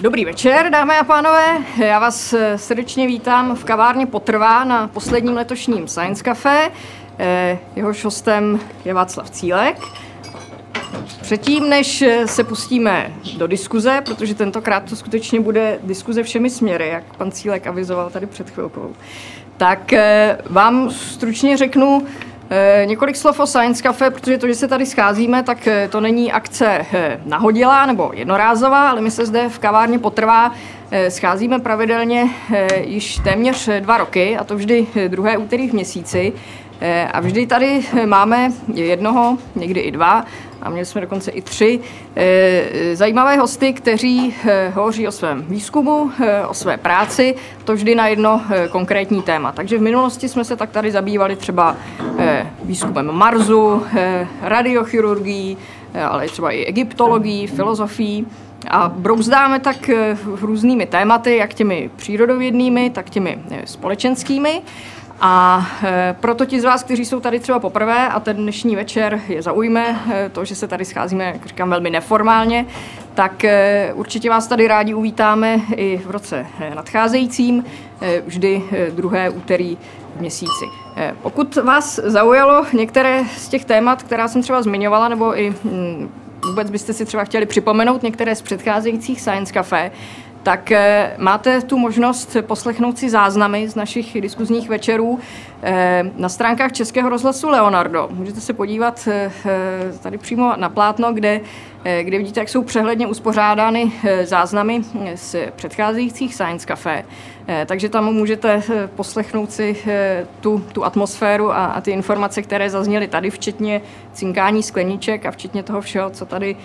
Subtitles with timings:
[0.00, 1.58] Dobrý večer, dámy a pánové.
[1.76, 6.70] Já vás eh, srdečně vítám v kavárně Potrvá na posledním letošním Science Café.
[7.18, 9.76] Eh, Jehož hostem je Václav Cílek.
[11.26, 16.88] Předtím, než eh, se pustíme do diskuze, protože tentokrát to skutečně bude diskuze všemi směry,
[16.88, 18.92] jak pan Cílek avizoval tady před chvilkou,
[19.56, 19.92] tak
[20.50, 22.06] vám stručně řeknu,
[22.50, 26.00] Eh, několik slov o Science Cafe, protože to, že se tady scházíme, tak eh, to
[26.00, 30.52] není akce eh, nahodilá nebo jednorázová, ale my se zde v kavárně potrvá
[31.08, 32.30] scházíme pravidelně
[32.84, 36.32] již téměř dva roky, a to vždy druhé úterý v měsíci.
[37.12, 40.24] A vždy tady máme jednoho, někdy i dva,
[40.62, 41.80] a měli jsme dokonce i tři
[42.16, 47.94] eh, zajímavé hosty, kteří eh, hovoří o svém výzkumu, eh, o své práci, to vždy
[47.94, 49.52] na jedno konkrétní téma.
[49.52, 51.76] Takže v minulosti jsme se tak tady zabývali třeba
[52.64, 53.82] výzkumem Marsu,
[54.42, 55.56] radiochirurgií,
[56.08, 58.26] ale třeba i egyptologií, filozofií.
[58.70, 59.90] A brouzdáme tak
[60.40, 64.62] různými tématy, jak těmi přírodovědnými, tak těmi společenskými.
[65.20, 69.20] A e, proto ti z vás, kteří jsou tady třeba poprvé a ten dnešní večer
[69.28, 72.66] je zaujme, e, to, že se tady scházíme, jak říkám, velmi neformálně,
[73.14, 77.64] tak e, určitě vás tady rádi uvítáme i v roce nadcházejícím,
[78.26, 79.78] vždy druhé úterý
[80.16, 80.64] v měsíci.
[81.22, 86.10] Pokud vás zaujalo některé z těch témat, která jsem třeba zmiňovala, nebo i mm,
[86.46, 89.90] vůbec byste si třeba chtěli připomenout některé z předcházejících Science Café,
[90.46, 95.18] tak eh, máte tu možnost poslechnout si záznamy z našich diskuzních večerů
[96.16, 98.08] na stránkách Českého rozhlasu Leonardo.
[98.10, 99.30] Můžete se podívat eh,
[100.02, 101.40] tady přímo na plátno, kde,
[102.02, 103.92] kde vidíte, jak jsou přehledně uspořádány
[104.24, 104.82] záznamy
[105.14, 107.04] z předcházejících Science Café.
[107.66, 108.62] Takže tam můžete
[108.96, 109.76] poslechnout si
[110.40, 113.80] tu, tu atmosféru a, a ty informace, které zazněly tady, včetně
[114.12, 116.56] cinkání skleniček a včetně toho všeho, co tady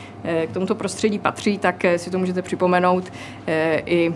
[0.48, 3.12] k tomuto prostředí patří, tak si to můžete připomenout
[3.86, 4.14] i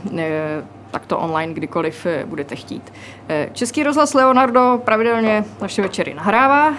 [0.96, 2.94] takto online, kdykoliv e, budete chtít.
[3.30, 6.74] E, Český rozhlas Leonardo pravidelně naše večery nahrává,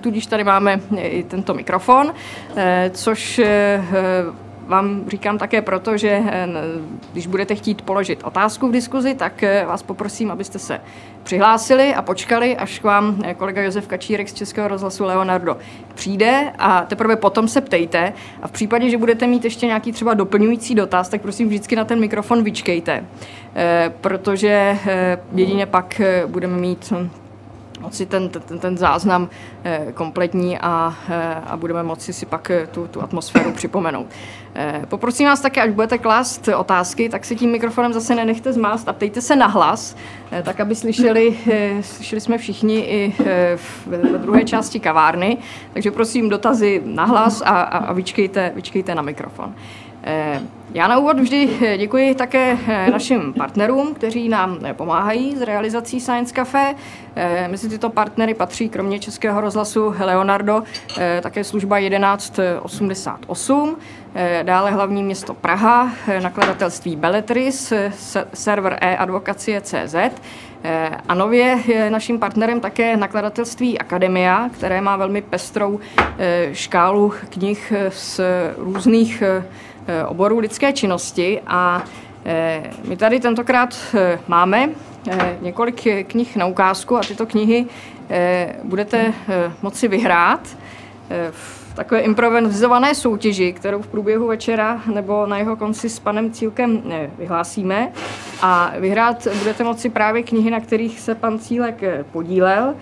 [0.00, 2.14] tudíž tady máme i tento mikrofon,
[2.90, 3.40] což
[4.70, 6.48] vám říkám také proto, že eh,
[7.12, 10.80] když budete chtít položit otázku v diskuzi, tak eh, vás poprosím, abyste se
[11.22, 15.56] přihlásili a počkali, až k vám eh, kolega Josef Kačírek z Českého rozhlasu Leonardo
[15.94, 18.12] přijde a teprve potom se ptejte.
[18.42, 21.84] A v případě, že budete mít ještě nějaký třeba doplňující dotaz, tak prosím vždycky na
[21.84, 23.04] ten mikrofon vyčkejte,
[24.00, 24.78] protože
[25.34, 27.10] jedině pak budeme mít hm,
[27.80, 29.28] moci ten, ten, ten záznam
[29.64, 34.06] eh, kompletní a, eh, a budeme moci si pak eh, tu, tu atmosféru připomenout.
[34.88, 38.92] Poprosím vás také, až budete klást otázky, tak si tím mikrofonem zase nenechte zmást a
[38.92, 39.96] ptejte se nahlas,
[40.42, 41.36] tak aby slyšeli,
[41.80, 43.14] slyšeli jsme všichni i
[43.86, 45.38] ve druhé části kavárny.
[45.72, 49.54] Takže prosím dotazy nahlas a, a, a vyčkejte, vyčkejte na mikrofon.
[50.04, 50.40] Eh,
[50.74, 56.00] já na úvod vždy eh, děkuji také eh, našim partnerům, kteří nám pomáhají s realizací
[56.00, 56.74] Science Cafe.
[57.48, 60.62] Mezi tyto partnery patří kromě Českého rozhlasu Leonardo
[61.20, 63.76] také služba 1188,
[64.42, 67.72] dále hlavní město Praha, nakladatelství Belletris,
[68.34, 69.94] server e-advokacie.cz
[71.08, 75.80] a nově je naším partnerem také nakladatelství Akademia, které má velmi pestrou
[76.52, 78.20] škálu knih z
[78.56, 79.22] různých
[80.06, 81.84] oboru lidské činnosti a
[82.24, 84.68] eh, my tady tentokrát eh, máme
[85.40, 87.66] několik knih na ukázku a tyto knihy
[88.64, 89.12] budete
[89.62, 90.40] moci vyhrát
[91.30, 96.82] v takové improvizované soutěži, kterou v průběhu večera nebo na jeho konci s panem Cílkem
[97.18, 97.92] vyhlásíme.
[98.42, 102.74] A vyhrát budete moci právě knihy, na kterých se pan Cílek podílel.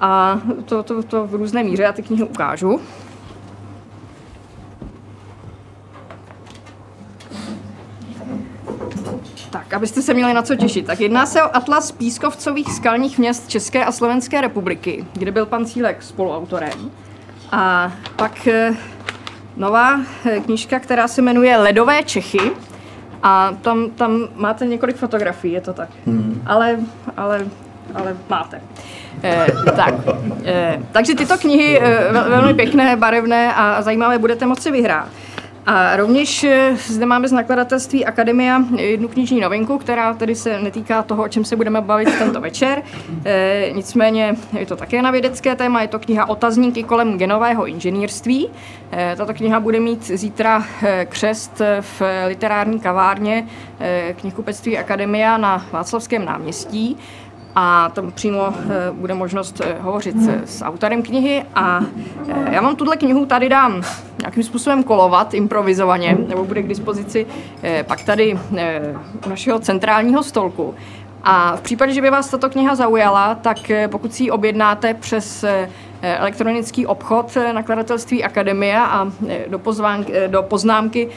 [0.00, 2.80] A to, to, to v různé míře, já ty knihy ukážu.
[9.50, 10.86] Tak, abyste se měli na co těšit.
[10.86, 15.66] Tak jedná se o Atlas pískovcových skalních měst České a Slovenské republiky, kde byl pan
[15.66, 16.90] Cílek spoluautorem.
[17.52, 18.74] A pak eh,
[19.56, 22.40] nová eh, knížka, která se jmenuje Ledové Čechy.
[23.22, 25.88] A tam, tam máte několik fotografií, je to tak.
[26.06, 26.42] Hmm.
[26.46, 26.78] Ale,
[27.16, 27.46] ale,
[27.94, 28.60] ale máte.
[29.22, 29.46] Eh,
[29.76, 29.94] tak,
[30.44, 35.08] eh, takže tyto knihy eh, velmi pěkné, barevné a zajímavé budete moci vyhrát.
[35.66, 41.02] A rovněž eh, zde máme z nakladatelství Akademia jednu knižní novinku, která tedy se netýká
[41.02, 42.82] toho, o čem se budeme bavit tento večer.
[43.24, 48.48] E, nicméně je to také na vědecké téma, je to kniha Otazníky kolem genového inženýrství.
[48.92, 50.64] E, tato kniha bude mít zítra
[51.08, 53.46] křest v literární kavárně
[54.20, 56.96] knihkupectví Akademia na Václavském náměstí.
[57.58, 58.54] A tam přímo
[58.92, 61.80] bude možnost hovořit s autorem knihy a
[62.50, 63.82] já vám tuhle knihu tady dám
[64.20, 67.26] nějakým způsobem kolovat improvizovaně, nebo bude k dispozici
[67.86, 68.38] pak tady
[69.26, 70.74] u našeho centrálního stolku.
[71.22, 73.58] A v případě, že by vás tato kniha zaujala, tak
[73.90, 75.68] pokud si ji objednáte přes Eh,
[76.02, 81.08] elektronický obchod eh, nakladatelství Akademia a eh, do, pozvánky, do poznámky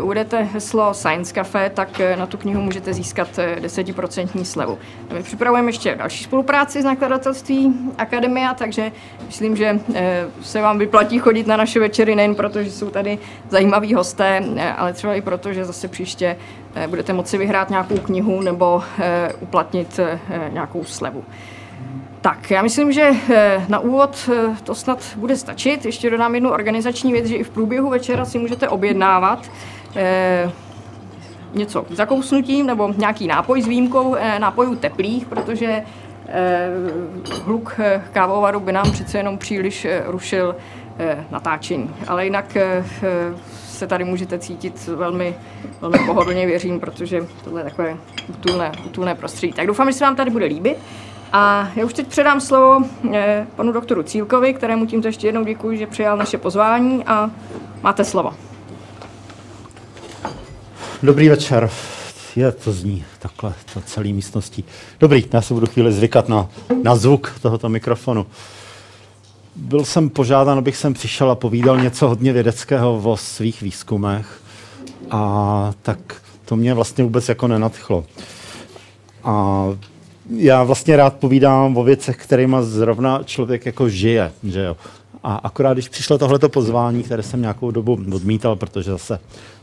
[0.00, 3.28] uvedete heslo Science Cafe, tak na tu knihu můžete získat
[3.60, 4.78] 10% slevu.
[5.12, 8.92] My připravujeme ještě další spolupráci s nakladatelství Akademia, takže
[9.26, 9.80] myslím, že
[10.42, 13.18] se vám vyplatí chodit na naše večery nejen proto, že jsou tady
[13.48, 14.42] zajímaví hosté,
[14.76, 16.36] ale třeba i proto, že zase příště
[16.86, 18.82] budete moci vyhrát nějakou knihu nebo
[19.40, 20.00] uplatnit
[20.52, 21.24] nějakou slevu.
[22.20, 25.84] Tak, já myslím, že eh, na úvod eh, to snad bude stačit.
[25.84, 29.50] Ještě dodám jednu organizační věc, že i v průběhu večera si můžete objednávat
[29.96, 30.50] eh,
[31.54, 35.82] něco k zakousnutím nebo nějaký nápoj s výjimkou nápojů teplých, protože
[37.44, 37.80] hluk
[38.12, 40.56] kávovaru by nám přece jenom příliš rušil
[41.30, 41.90] natáčení.
[42.08, 42.56] Ale jinak
[43.66, 45.34] se tady můžete cítit velmi,
[45.80, 47.96] velmi pohodlně, věřím, protože tohle je takové
[48.28, 49.52] utulné, utulné prostředí.
[49.52, 50.78] Tak doufám, že se vám tady bude líbit.
[51.32, 52.84] A já už teď předám slovo
[53.14, 57.30] eh, panu doktoru Cílkovi, kterému tímto ještě jednou děkuji, že přijal naše pozvání a
[57.82, 58.34] máte slovo.
[61.02, 61.70] Dobrý večer.
[62.36, 64.64] Je to zní takhle, to celý místností.
[65.00, 66.48] Dobrý, já se budu chvíli zvykat na,
[66.82, 68.26] na zvuk tohoto mikrofonu.
[69.56, 74.40] Byl jsem požádán, abych sem přišel a povídal něco hodně vědeckého o svých výzkumech.
[75.10, 75.98] A tak
[76.44, 78.04] to mě vlastně vůbec jako nenadchlo.
[79.24, 79.64] A
[80.30, 84.76] já vlastně rád povídám o věcech, kterými zrovna člověk jako žije, že jo.
[85.22, 89.18] A akorát, když přišlo tohleto pozvání, které jsem nějakou dobu odmítal, protože zase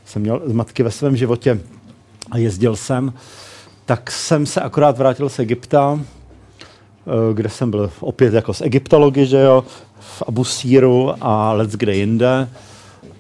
[0.06, 1.60] jsem měl zmatky ve svém životě
[2.31, 3.13] a jezdil jsem,
[3.86, 9.25] tak jsem se akorát vrátil z Egypta, eh, kde jsem byl opět jako z egyptology,
[9.25, 9.63] že jo,
[10.00, 12.50] v Abu Síru a let's kde jinde.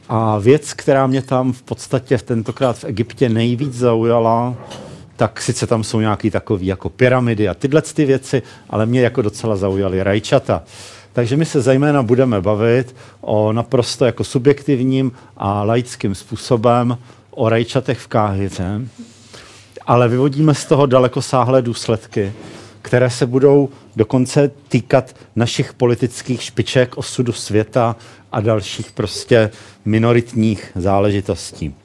[0.09, 4.55] A věc, která mě tam v podstatě tentokrát v Egyptě nejvíc zaujala,
[5.15, 9.21] tak sice tam jsou nějaký takový jako pyramidy a tyhle ty věci, ale mě jako
[9.21, 10.63] docela zaujaly rajčata.
[11.13, 16.97] Takže my se zejména budeme bavit o naprosto jako subjektivním a laickým způsobem
[17.31, 18.81] o rajčatech v Káhyře,
[19.87, 22.33] ale vyvodíme z toho dalekosáhlé důsledky,
[22.81, 27.95] které se budou dokonce týkat našich politických špiček, osudu světa
[28.31, 29.49] a dalších prostě
[29.85, 31.75] minoritních záležitostí.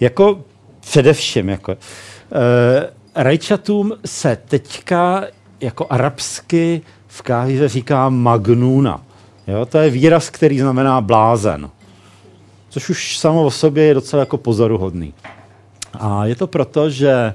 [0.00, 0.44] Jako
[0.80, 1.76] především, jako,
[3.14, 5.24] rajčatům se teďka
[5.60, 9.02] jako arabsky v Káhyře říká magnuna.
[9.46, 11.70] Jo, to je výraz, který znamená blázen.
[12.68, 15.14] Což už samo o sobě je docela jako pozoruhodný.
[15.94, 17.34] A je to proto, že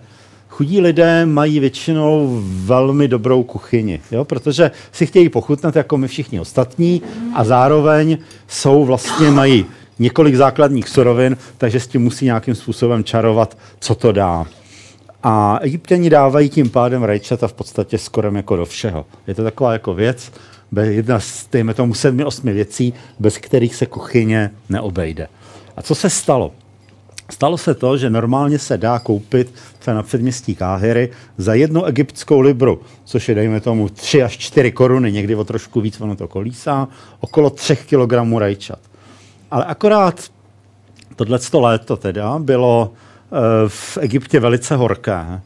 [0.49, 4.25] chudí lidé mají většinou velmi dobrou kuchyni, jo?
[4.25, 7.01] protože si chtějí pochutnat jako my všichni ostatní
[7.33, 8.17] a zároveň
[8.47, 9.65] jsou vlastně mají
[9.99, 14.45] několik základních surovin, takže s tím musí nějakým způsobem čarovat, co to dá.
[15.27, 19.05] A egyptěni dávají tím pádem rajčata v podstatě skoro jako do všeho.
[19.27, 20.31] Je to taková jako věc,
[20.81, 25.27] jedna z, dejme tomu, sedmi, osmi věcí, bez kterých se kuchyně neobejde.
[25.77, 26.51] A co se stalo?
[27.31, 32.39] Stalo se to, že normálně se dá koupit třeba na předměstí Káhyry za jednu egyptskou
[32.39, 36.27] libru, což je, dejme tomu, 3 až 4 koruny, někdy o trošku víc, ono to
[36.27, 36.87] kolísá,
[37.19, 38.79] okolo 3 kg rajčat.
[39.51, 40.23] Ale akorát
[41.15, 42.93] tohle léto teda bylo
[43.67, 45.41] v Egyptě velice horké.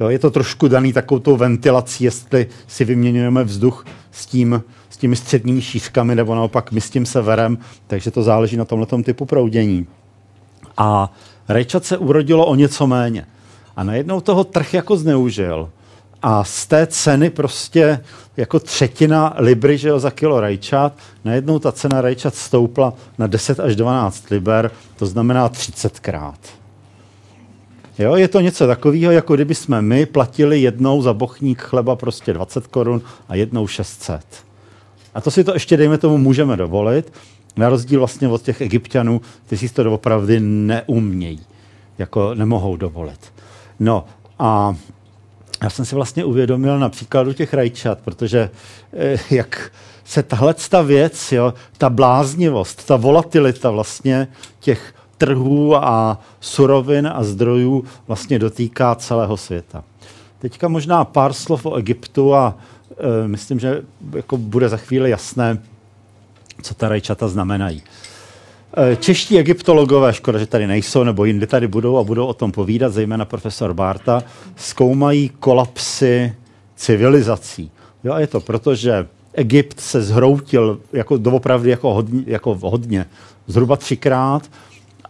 [0.00, 4.96] Jo, je to trošku daný takovou tou ventilací, jestli si vyměňujeme vzduch s, tím, s
[4.96, 9.26] těmi středními šířkami, nebo naopak my s tím severem, takže to záleží na tomhle typu
[9.26, 9.86] proudění.
[10.76, 11.12] A
[11.48, 13.26] rajčat se urodilo o něco méně.
[13.76, 15.70] A najednou toho trh jako zneužil.
[16.22, 18.00] A z té ceny prostě
[18.36, 20.92] jako třetina libry že jo, za kilo rajčat,
[21.24, 26.59] najednou ta cena rajčat stoupla na 10 až 12 liber, to znamená 30 krát.
[28.00, 32.32] Jo, je to něco takového, jako kdyby jsme my platili jednou za bochník chleba prostě
[32.32, 34.20] 20 korun a jednou 600.
[35.14, 37.12] A to si to ještě, dejme tomu, můžeme dovolit,
[37.56, 41.40] na rozdíl vlastně od těch egyptianů, kteří si to doopravdy neumějí,
[41.98, 43.32] jako nemohou dovolit.
[43.80, 44.04] No
[44.38, 44.76] a
[45.62, 48.50] já jsem si vlastně uvědomil na příkladu těch rajčat, protože
[48.92, 49.72] eh, jak
[50.04, 54.28] se tahle ta věc, jo, ta bláznivost, ta volatilita vlastně
[54.60, 59.84] těch trhů a surovin a zdrojů vlastně dotýká celého světa.
[60.38, 62.56] Teďka možná pár slov o Egyptu a
[63.24, 63.82] e, myslím, že
[64.14, 65.58] jako bude za chvíli jasné,
[66.62, 67.82] co ta rajčata znamenají.
[68.76, 72.52] E, čeští egyptologové, škoda, že tady nejsou, nebo jinde tady budou a budou o tom
[72.52, 74.22] povídat, zejména profesor Barta,
[74.56, 76.34] zkoumají kolapsy
[76.76, 77.70] civilizací.
[78.04, 83.06] Jo, a je to proto, že Egypt se zhroutil jako doopravdy jako hodně, jako hodně
[83.46, 84.50] zhruba třikrát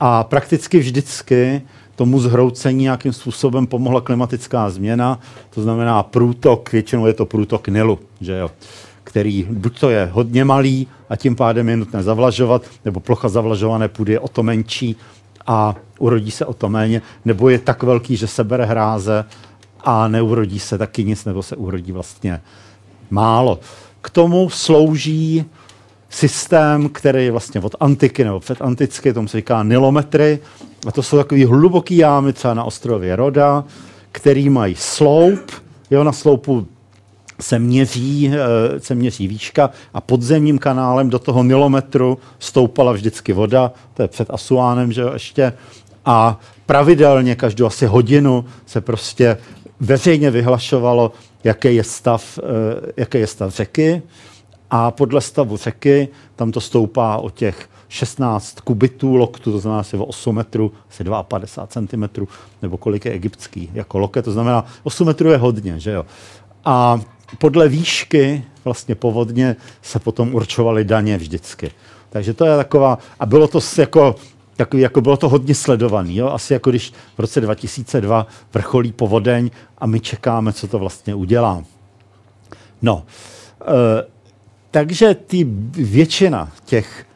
[0.01, 1.63] a prakticky vždycky
[1.97, 7.99] tomu zhroucení nějakým způsobem pomohla klimatická změna, to znamená průtok, většinou je to průtok Nilu,
[8.21, 8.51] že jo,
[9.05, 13.89] který buď to je hodně malý a tím pádem je nutné zavlažovat, nebo plocha zavlažované
[13.89, 14.97] půdy je o to menší
[15.47, 19.25] a urodí se o to méně, nebo je tak velký, že se bere hráze
[19.85, 22.41] a neurodí se taky nic, nebo se urodí vlastně
[23.11, 23.59] málo.
[24.01, 25.45] K tomu slouží
[26.11, 30.39] systém, který je vlastně od antiky nebo předanticky, tomu se říká nilometry.
[30.87, 33.65] A to jsou takové hluboké jámy třeba na ostrově Roda,
[34.13, 35.51] který mají sloup.
[35.91, 36.67] Jo, na sloupu
[37.41, 43.73] se měří, eh, se měří výška a podzemním kanálem do toho nilometru stoupala vždycky voda,
[43.95, 45.53] to je před Asuánem, že jo, ještě.
[46.05, 49.37] A pravidelně každou asi hodinu se prostě
[49.81, 51.13] veřejně vyhlašovalo,
[51.45, 54.03] jaký je stav, eh, jaký je stav řeky
[54.71, 59.97] a podle stavu řeky tam to stoupá o těch 16 kubitů loktu, to znamená asi
[59.97, 62.27] o 8 metrů, asi 52 cm,
[62.63, 66.07] nebo kolik je egyptský jako loket, to znamená 8 metrů je hodně, že jo.
[66.65, 67.01] A
[67.39, 71.71] podle výšky vlastně povodně se potom určovaly daně vždycky.
[72.11, 74.15] Takže to je taková, a bylo to jako,
[74.57, 76.29] takový, jako bylo to hodně sledovaný, jo?
[76.29, 81.65] asi jako když v roce 2002 vrcholí povodeň a my čekáme, co to vlastně udělá.
[82.83, 83.05] No,
[83.63, 84.20] e,
[84.71, 87.07] takže ty většina těch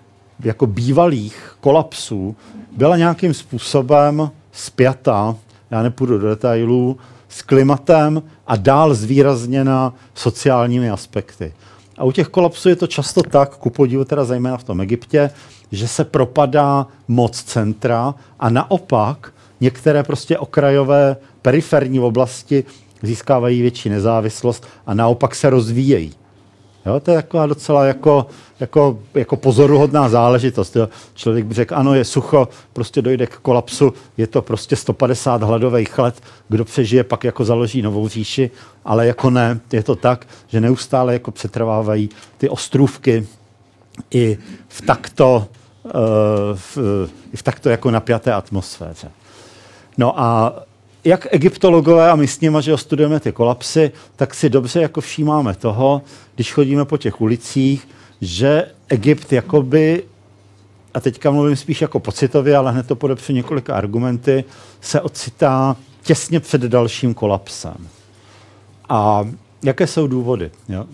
[0.41, 2.37] jako bývalých kolapsů
[2.77, 5.37] byla nějakým způsobem spjata,
[5.71, 11.53] já nepůjdu do detailů, s klimatem a dál zvýrazněna sociálními aspekty.
[11.99, 15.31] A u těch kolapsů je to často tak, ku podivu teda zejména v tom Egyptě,
[15.73, 22.65] že se propadá moc centra a naopak některé prostě okrajové periferní oblasti
[23.03, 26.15] získávají větší nezávislost a naopak se rozvíjejí.
[26.87, 28.27] Jo, to je taková docela jako,
[28.61, 30.77] jako, jako pozoruhodná záležitost.
[30.77, 30.89] Jo.
[31.15, 35.99] Člověk by řekl, ano, je sucho, prostě dojde k kolapsu, je to prostě 150 hladových
[35.99, 38.51] let, kdo přežije, pak jako založí novou říši,
[38.85, 43.27] ale jako ne, je to tak, že neustále jako přetrvávají ty ostrůvky
[44.11, 44.39] i
[44.69, 45.47] v takto,
[45.85, 45.91] uh,
[46.55, 46.79] v,
[47.35, 49.11] v takto jako napjaté atmosféře.
[49.99, 50.53] No a
[51.05, 55.55] jak egyptologové a my s nimi, že studujeme ty kolapsy, tak si dobře jako všímáme
[55.55, 56.03] toho,
[56.35, 57.89] když chodíme po těch ulicích,
[58.21, 60.03] že Egypt jakoby,
[60.95, 64.45] a teďka mluvím spíš jako pocitově, ale hned to podepřu několika argumenty,
[64.81, 67.89] se ocitá těsně před dalším kolapsem.
[68.89, 69.29] A
[69.63, 70.51] jaké jsou důvody?
[70.69, 70.85] Jo?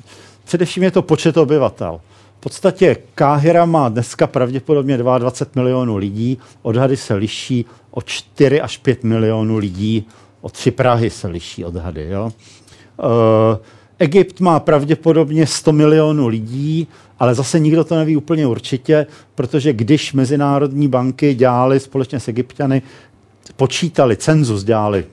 [0.45, 2.01] Především je to počet obyvatel.
[2.41, 9.05] Podstatě Káhira má dneska pravděpodobně 22 milionů lidí, odhady se liší o 4 až 5
[9.05, 10.07] milionů lidí,
[10.41, 12.07] o tři Prahy se liší odhady.
[12.11, 12.25] Jo?
[12.25, 13.59] Uh,
[13.99, 20.13] Egypt má pravděpodobně 100 milionů lidí, ale zase nikdo to neví úplně určitě, protože když
[20.13, 22.83] mezinárodní banky dělali společně s Egyptiany,
[23.57, 25.05] počítali, cenzus dělali,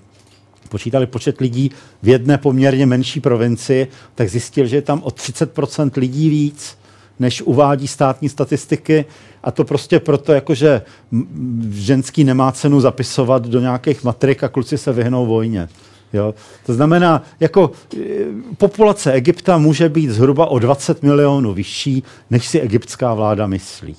[0.70, 1.72] počítali počet lidí
[2.04, 6.78] v jedné poměrně menší provincii, tak zjistil, že je tam o 30% lidí víc,
[7.20, 9.06] než uvádí státní statistiky.
[9.44, 10.82] A to prostě proto, jakože
[11.70, 15.70] ženský nemá cenu zapisovat do nějakých matrik a kluci se vyhnou vojně.
[16.14, 16.34] Jo?
[16.66, 18.00] To znamená, jako e,
[18.58, 23.96] populace Egypta může být zhruba o 20 milionů vyšší, než si egyptská vláda myslí.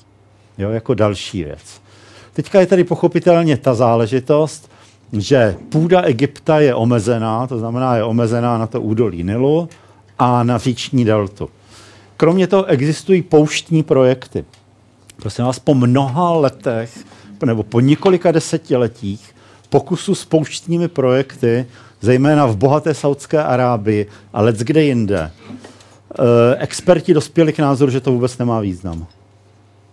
[0.57, 0.69] Jo?
[0.69, 1.81] Jako další věc.
[2.33, 4.71] Teďka je tady pochopitelně ta záležitost,
[5.13, 9.69] že půda Egypta je omezená, to znamená, je omezená na to údolí Nilu
[10.19, 11.49] a na říční deltu.
[12.19, 14.45] Kromě toho existují pouštní projekty.
[15.15, 16.97] Prosím vás, po mnoha letech
[17.45, 19.35] nebo po několika desetiletích
[19.69, 21.65] pokusu s pouštními projekty
[22.01, 28.01] zejména v bohaté Saudské Arábii a let kde jinde, eh, experti dospěli k názoru, že
[28.01, 29.07] to vůbec nemá význam.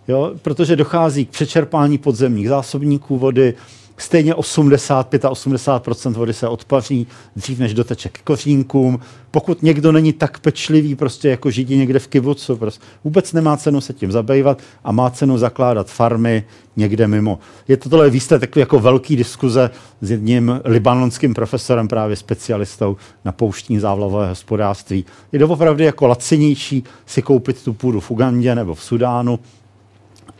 [0.07, 0.31] Jo?
[0.41, 3.53] Protože dochází k přečerpání podzemních zásobníků vody,
[3.97, 8.99] Stejně 85 a 80 vody se odpaří dřív, než doteče k kořínkům.
[9.31, 13.81] Pokud někdo není tak pečlivý, prostě jako židi někde v kibucu, prostě vůbec nemá cenu
[13.81, 16.43] se tím zabývat a má cenu zakládat farmy
[16.75, 17.39] někde mimo.
[17.67, 19.69] Je to tohle výsledek jako velký diskuze
[20.01, 25.05] s jedním libanonským profesorem, právě specialistou na pouštní závlavové hospodářství.
[25.31, 29.39] Je to opravdu jako lacinější si koupit tu půdu v Ugandě nebo v Sudánu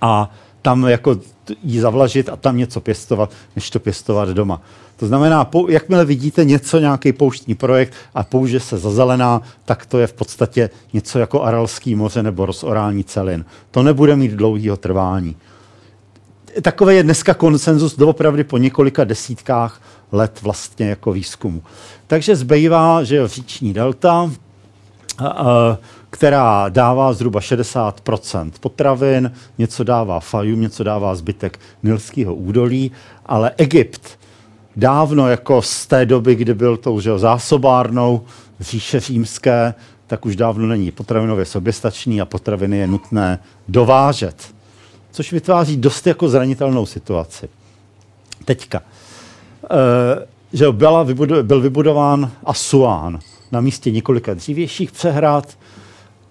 [0.01, 1.19] a tam jako
[1.63, 4.61] ji zavlažit a tam něco pěstovat, než to pěstovat doma.
[4.97, 9.99] To znamená, jakmile vidíte něco, nějaký pouštní projekt a použije se za zelená, tak to
[9.99, 13.45] je v podstatě něco jako Aralský moře nebo rozorální celin.
[13.71, 15.35] To nebude mít dlouhého trvání.
[16.61, 21.63] Takový je dneska konsenzus doopravdy po několika desítkách let vlastně jako výzkumu.
[22.07, 24.31] Takže zbývá, že je říční delta,
[26.09, 32.91] která dává zhruba 60% potravin, něco dává Fajum, něco dává zbytek Nilského údolí,
[33.25, 34.19] ale Egypt
[34.75, 38.21] dávno jako z té doby, kdy byl tou že, zásobárnou
[38.59, 39.73] říše římské,
[40.07, 44.53] tak už dávno není potravinově soběstačný a potraviny je nutné dovážet.
[45.11, 47.49] Což vytváří dost jako zranitelnou situaci.
[48.45, 48.81] Teďka.
[49.71, 51.05] E, že byla,
[51.41, 53.19] byl vybudován Asuán
[53.51, 55.57] na místě několika dřívějších přehrad.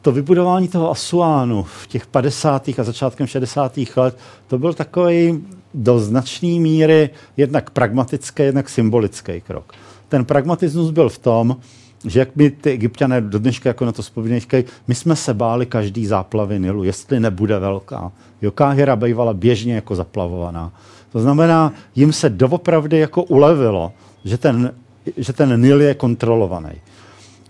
[0.06, 2.68] To vybudování toho Asuánu v těch 50.
[2.68, 3.78] a začátkem 60.
[3.96, 5.44] let, to byl takový
[5.74, 9.72] do značné míry jednak pragmatický, jednak symbolický krok.
[10.08, 11.56] Ten pragmatismus byl v tom,
[12.04, 14.42] že jak my ty egyptiané do dneška jako na to vzpomínají,
[14.88, 18.12] my jsme se báli každý záplavy Nilu, jestli nebude velká.
[18.42, 20.72] Jo, Káhyra bývala běžně jako zaplavovaná.
[21.12, 23.92] To znamená, jim se doopravdy jako ulevilo,
[24.24, 24.74] že ten,
[25.16, 26.72] že ten Nil je kontrolovaný.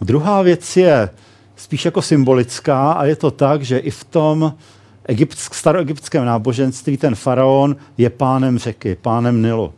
[0.01, 1.09] Druhá věc je
[1.57, 4.55] spíš jako symbolická a je to tak, že i v tom
[5.05, 9.73] egyptsk, staroegyptském náboženství ten faraon je pánem řeky, pánem Nilu.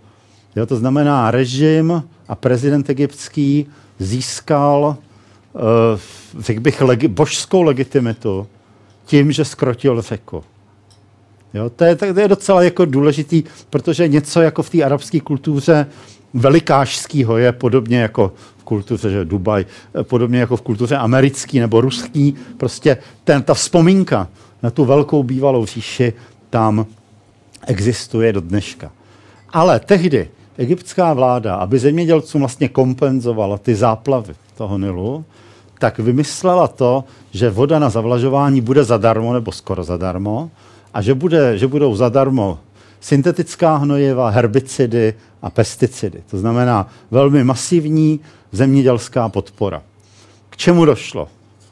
[0.56, 3.66] Jo, to znamená, režim a prezident egyptský
[3.98, 4.96] získal,
[5.52, 5.60] uh,
[6.42, 8.46] řekl bych, legi- božskou legitimitu
[9.06, 10.44] tím, že skrotil řeku.
[11.54, 15.86] Jo, to, je, to je docela jako důležitý, protože něco jako v té arabské kultuře
[16.34, 18.32] velikářského je podobně jako
[18.68, 24.28] kultuře, že Dubaj, eh, podobně jako v kultuře americký nebo ruský, prostě ten, ta vzpomínka
[24.62, 26.12] na tu velkou bývalou říši
[26.50, 26.86] tam
[27.66, 28.92] existuje do dneška.
[29.52, 35.24] Ale tehdy egyptská vláda, aby zemědělcům vlastně kompenzovala ty záplavy toho Nilu,
[35.78, 40.50] tak vymyslela to, že voda na zavlažování bude zadarmo nebo skoro zadarmo
[40.94, 42.58] a že, bude, že budou zadarmo
[43.00, 46.22] syntetická hnojiva, herbicidy a pesticidy.
[46.30, 48.20] To znamená velmi masivní
[48.52, 49.82] zemědělská podpora.
[50.50, 51.28] K čemu došlo,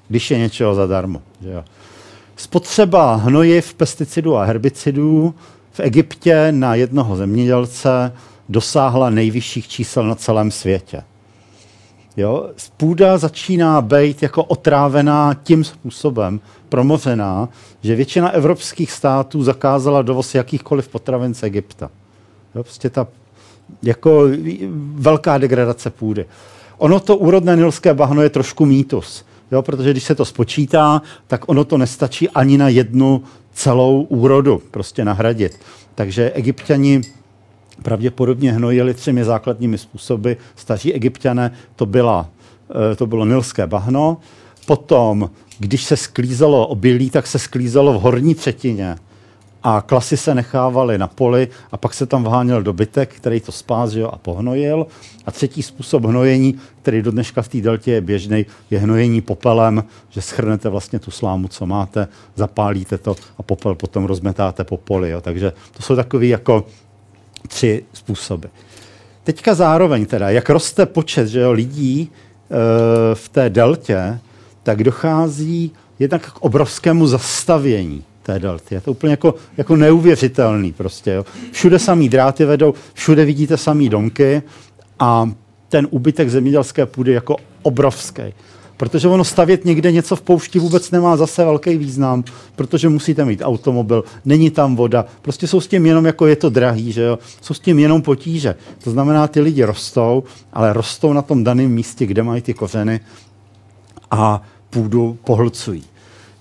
[0.08, 1.22] když je něčeho zadarmo?
[1.40, 1.64] Že jo?
[2.36, 5.34] Spotřeba hnojiv, pesticidů a herbicidů
[5.72, 8.12] v Egyptě na jednoho zemědělce
[8.48, 11.02] dosáhla nejvyšších čísel na celém světě.
[12.16, 12.50] Jo?
[12.76, 17.48] Půda začíná být jako otrávená tím způsobem, promořená,
[17.82, 21.90] že většina evropských států zakázala dovoz jakýchkoliv potravin z Egypta.
[22.54, 22.62] Jo?
[22.62, 23.06] Prostě ta
[23.82, 24.28] jako
[24.94, 26.24] velká degradace půdy.
[26.78, 29.62] Ono to úrodné nilské bahno je trošku mýtus, jo?
[29.62, 35.04] protože když se to spočítá, tak ono to nestačí ani na jednu celou úrodu prostě
[35.04, 35.58] nahradit.
[35.94, 37.00] Takže egyptiani
[37.82, 40.32] pravděpodobně hnojili třemi základními způsoby.
[40.56, 42.28] Staří egyptiané to, byla,
[42.92, 44.16] eh, to bylo nilské bahno,
[44.66, 48.96] potom, když se sklízelo obilí, tak se sklízelo v horní třetině
[49.68, 53.92] a klasy se nechávaly na poli a pak se tam vháněl dobytek, který to spás
[53.92, 54.86] jo, a pohnojil.
[55.26, 59.84] A třetí způsob hnojení, který do dneška v té deltě je běžný, je hnojení popelem,
[60.10, 65.10] že schrnete vlastně tu slámu, co máte, zapálíte to a popel potom rozmetáte po poli.
[65.10, 65.20] Jo.
[65.20, 66.64] Takže to jsou takové jako
[67.46, 68.46] tři způsoby.
[69.24, 72.08] Teďka zároveň teda, jak roste počet že jo, lidí e,
[73.14, 74.18] v té deltě,
[74.62, 78.74] tak dochází jednak k obrovskému zastavění té delty.
[78.74, 81.10] Je to úplně jako, jako neuvěřitelný prostě.
[81.10, 81.26] Jo.
[81.52, 84.42] Všude samý dráty vedou, všude vidíte samý domky
[84.98, 85.30] a
[85.68, 88.22] ten úbytek zemědělské půdy jako obrovský.
[88.76, 92.24] Protože ono stavět někde něco v poušti vůbec nemá zase velký význam,
[92.56, 96.50] protože musíte mít automobil, není tam voda, prostě jsou s tím jenom jako je to
[96.50, 97.18] drahý, že jo?
[97.40, 98.54] jsou s tím jenom potíže.
[98.84, 103.00] To znamená, ty lidi rostou, ale rostou na tom daném místě, kde mají ty kořeny
[104.10, 105.84] a půdu pohlcují.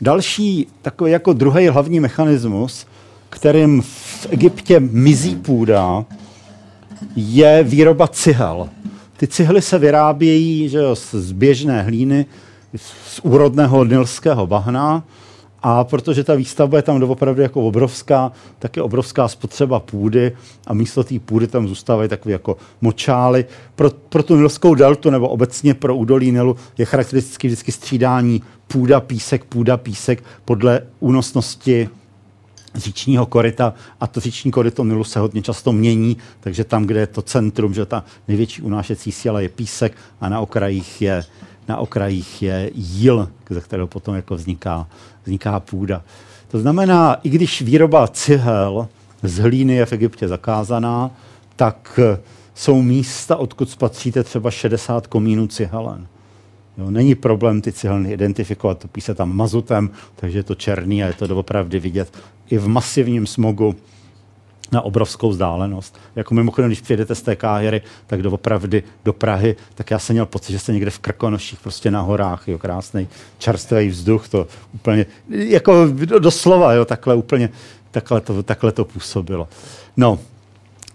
[0.02, 2.88] Další takový jako druhý hlavní mechanismus,
[3.30, 6.06] kterým v Egyptě mizí půda,
[7.16, 8.70] je výroba cihel.
[9.18, 12.26] Ty cihly se vyrábějí že jo, z běžné hlíny,
[12.76, 15.04] z úrodného nilského bahna
[15.68, 20.32] a protože ta výstavba je tam doopravdy jako obrovská, tak je obrovská spotřeba půdy
[20.68, 23.46] a místo té půdy tam zůstávají takové jako močály.
[23.76, 29.00] Pro, pro tu nilskou deltu nebo obecně pro údolí Nilu je charakteristický vždycky střídání půda,
[29.00, 31.90] písek, půda, písek podle únosnosti
[32.76, 37.08] říčního koryta a to říční koryto Nilu se hodně často mění, takže tam, kde je
[37.08, 41.24] to centrum, že ta největší unášecí síla je písek a na okrajích je,
[41.68, 44.88] na okrajích je jíl, ze kterého potom jako vzniká,
[45.24, 46.04] vzniká půda.
[46.48, 48.88] To znamená, i když výroba cihel
[49.24, 51.12] z hlíny je v Egyptě zakázaná,
[51.56, 52.00] tak
[52.56, 56.08] jsou místa, odkud spatříte třeba 60 komínů cihelen.
[56.78, 61.08] Jo, není problém ty cihelny identifikovat, topí se tam mazutem, takže je to černý a
[61.08, 62.14] je to doopravdy vidět
[62.50, 63.76] i v masivním smogu
[64.72, 66.00] na obrovskou vzdálenost.
[66.16, 70.14] Jako mimochodem, když přijedete z té Káhyry, tak do opravdy do Prahy, tak já jsem
[70.14, 73.08] měl pocit, že jste někde v Krkonoších, prostě na horách, jo, krásný
[73.38, 75.88] čerstvý vzduch, to úplně, jako
[76.20, 77.50] doslova, jo, takhle úplně,
[77.92, 79.48] takhle to, takhle to působilo.
[79.98, 80.20] No,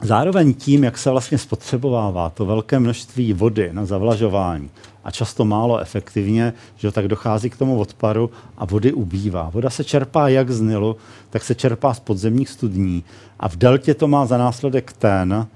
[0.02, 4.70] Zároveň tím, jak se vlastně spotřebovává to velké množství vody na zavlažování
[5.04, 9.50] a často málo efektivně, že tak dochází k tomu odparu a vody ubývá.
[9.50, 10.96] Voda se čerpá jak z Nilu,
[11.30, 13.04] tak se čerpá z podzemních studní
[13.40, 15.46] a v deltě to má za následek ten,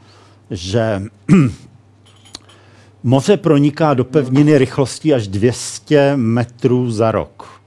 [0.50, 1.02] že
[3.02, 7.60] moře proniká do pevniny rychlostí až 200 metrů za rok.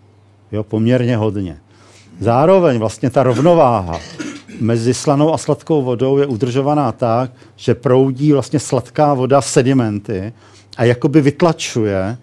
[0.51, 1.57] Jo, poměrně hodně.
[2.19, 3.99] Zároveň vlastně ta rovnováha
[4.59, 10.33] mezi slanou a sladkou vodou je udržovaná tak, že proudí vlastně sladká voda sedimenty
[10.77, 12.17] a jakoby vytlačuje,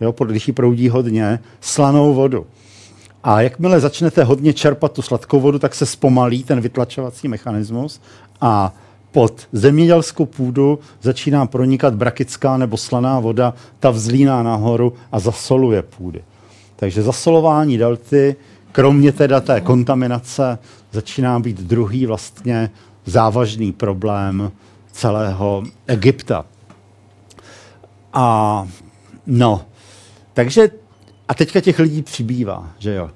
[0.00, 2.46] jo, když ji proudí hodně, slanou vodu.
[3.24, 8.00] A jakmile začnete hodně čerpat tu sladkou vodu, tak se zpomalí ten vytlačovací mechanismus
[8.40, 8.74] a
[9.12, 16.22] pod zemědělskou půdu začíná pronikat brakická nebo slaná voda, ta vzlíná nahoru a zasoluje půdy.
[16.76, 18.36] Takže zasolování delty,
[18.76, 20.58] kromě teda té kontaminace,
[20.92, 22.70] začíná být druhý vlastně
[23.06, 24.52] závažný problém
[24.92, 26.44] celého Egypta.
[28.12, 28.68] A
[29.26, 29.64] no,
[30.32, 30.68] takže
[31.28, 33.10] a teďka těch lidí přibývá, že jo.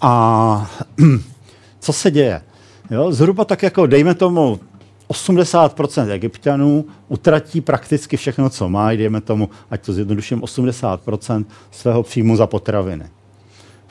[0.00, 0.70] A
[1.80, 2.42] co se děje?
[2.90, 4.60] Jo, zhruba tak jako, dejme tomu,
[5.08, 12.36] 80% egyptianů utratí prakticky všechno, co má, dejme tomu, ať to zjednoduším, 80% svého příjmu
[12.36, 13.10] za potraviny.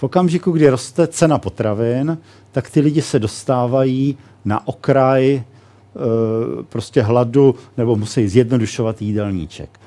[0.04, 2.18] Okamžiku, kdy roste cena potravin,
[2.52, 5.44] tak ty lidi se dostávají na okraj e,
[6.70, 9.80] prostě hladu nebo musí zjednodušovat jídelníček.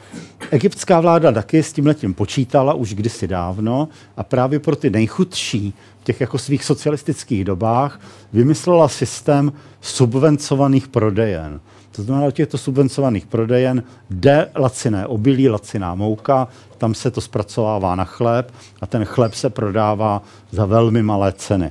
[0.50, 5.74] Egyptská vláda taky s tím letím počítala už kdysi dávno a právě pro ty nejchudší
[6.00, 8.00] v těch jako svých socialistických dobách
[8.32, 11.60] vymyslela systém subvencovaných prodejen.
[11.96, 17.94] To znamená, do těchto subvencovaných prodejen jde laciné obilí, laciná mouka, tam se to zpracovává
[17.94, 21.70] na chléb a ten chléb se prodává za velmi malé ceny.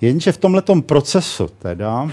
[0.00, 2.10] Jenže v tomto procesu teda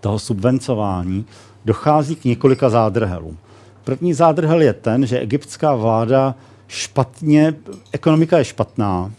[0.00, 1.26] toho subvencování
[1.64, 3.38] dochází k několika zádrhelům.
[3.84, 6.34] První zádrhel je ten, že egyptská vláda
[6.68, 7.54] špatně,
[7.92, 9.10] ekonomika je špatná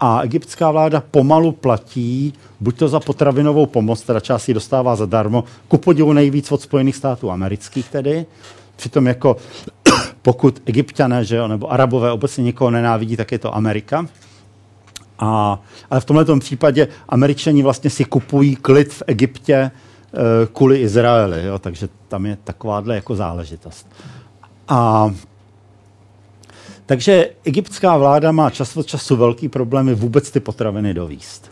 [0.00, 5.44] a egyptská vláda pomalu platí buď to za potravinovou pomoc, teda část ji dostává zadarmo,
[5.68, 8.26] ku podivu nejvíc od Spojených států amerických tedy,
[8.76, 9.36] přitom jako
[10.22, 14.06] pokud egyptiané, že jo, nebo arabové obecně někoho nenávidí, tak je to Amerika.
[15.18, 19.70] A, ale v tomto případě američani vlastně si kupují klid v Egyptě e,
[20.52, 23.86] kvůli Izraeli, jo, takže tam je takováhle jako záležitost.
[24.68, 25.10] A
[26.88, 31.50] takže egyptská vláda má čas od času velký problémy vůbec ty potraviny dovíst.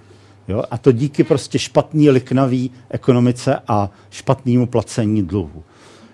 [0.49, 0.63] Jo?
[0.71, 5.65] A to díky prostě špatný liknavý ekonomice a špatnému placení dluhu.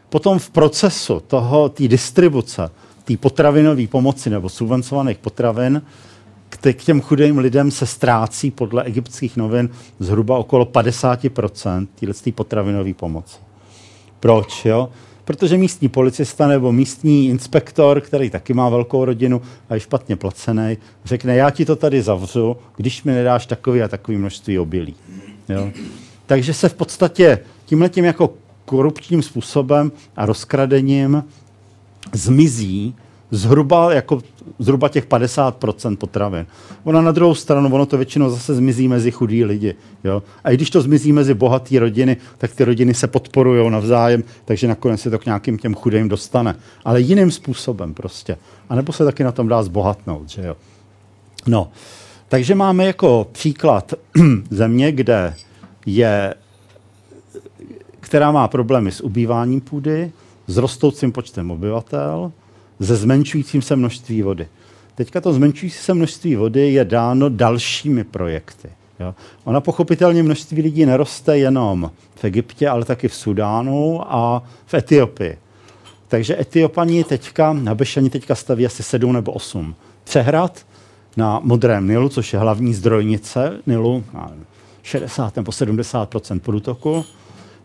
[0.09, 2.71] Potom v procesu toho, té distribuce,
[3.05, 5.83] té potravinové pomoci nebo subvencovaných potravin,
[6.73, 13.39] k těm chudým lidem se ztrácí podle egyptských novin zhruba okolo 50% této potravinové pomoci.
[14.21, 14.65] Proč?
[14.65, 14.89] Jo?
[15.25, 20.77] Protože místní policista nebo místní inspektor, který taky má velkou rodinu a je špatně placený,
[21.05, 24.95] řekne, já ti to tady zavřu, když mi nedáš takový a takový množství obilí.
[25.49, 25.71] Jo?
[26.27, 31.25] Takže se v podstatě tímhletím jako korupčním způsobem a rozkradením
[32.13, 32.95] zmizí
[33.33, 34.23] zhruba, jako,
[34.59, 36.47] zhruba těch 50% potravin.
[36.85, 39.75] Ona na druhou stranu, ono to většinou zase zmizí mezi chudí lidi.
[40.05, 40.23] Jo?
[40.45, 44.69] A i když to zmizí mezi bohaté rodiny, tak ty rodiny se podporují navzájem, takže
[44.69, 46.57] nakonec se to k nějakým těm chudým dostane.
[46.85, 48.37] Ale jiným způsobem prostě.
[48.69, 50.29] A nebo se taky na tom dá zbohatnout.
[50.29, 50.57] Že jo?
[51.47, 51.69] No,
[52.29, 53.95] takže máme jako příklad
[54.51, 55.35] země, kde
[55.87, 56.35] je,
[58.01, 60.13] která má problémy s ubýváním půdy,
[60.47, 62.33] s rostoucím počtem obyvatel,
[62.83, 64.49] ze zmenšujícím se množství vody.
[64.95, 68.69] Teďka to zmenšující se množství vody je dáno dalšími projekty.
[69.01, 69.15] Jo.
[69.45, 75.39] Ona pochopitelně množství lidí neroste jenom v Egyptě, ale taky v Sudánu a v Etiopii.
[76.09, 80.67] Takže Etiopani teďka, Habešani teďka staví asi sedm nebo osm přehrad
[81.17, 84.05] na Modrém Nilu, což je hlavní zdrojnice Nilu,
[84.83, 87.05] 60 nebo 70% průtoku.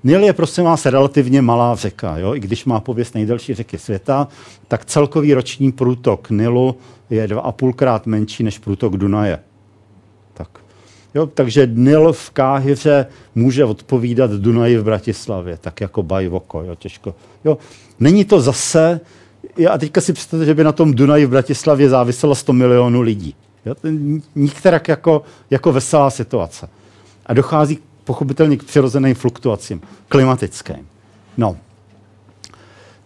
[0.07, 2.35] Nil je prosím vás relativně malá řeka, jo?
[2.35, 4.27] i když má pověst nejdelší řeky světa,
[4.67, 6.75] tak celkový roční průtok Nilu
[7.09, 9.39] je dva a půlkrát menší než průtok Dunaje.
[10.33, 10.47] Tak.
[11.15, 17.15] Jo, takže Nil v Káhyře může odpovídat Dunaji v Bratislavě, tak jako bajvoko, jo, těžko.
[17.45, 17.57] Jo,
[17.99, 18.99] není to zase,
[19.69, 23.35] a teďka si představte, že by na tom Dunaji v Bratislavě záviselo 100 milionů lidí.
[23.65, 23.75] Jo,
[24.35, 26.69] nikterak jako, jako veselá situace.
[27.25, 30.87] A dochází pochopitelně k přirozeným fluktuacím klimatickým.
[31.37, 31.57] No,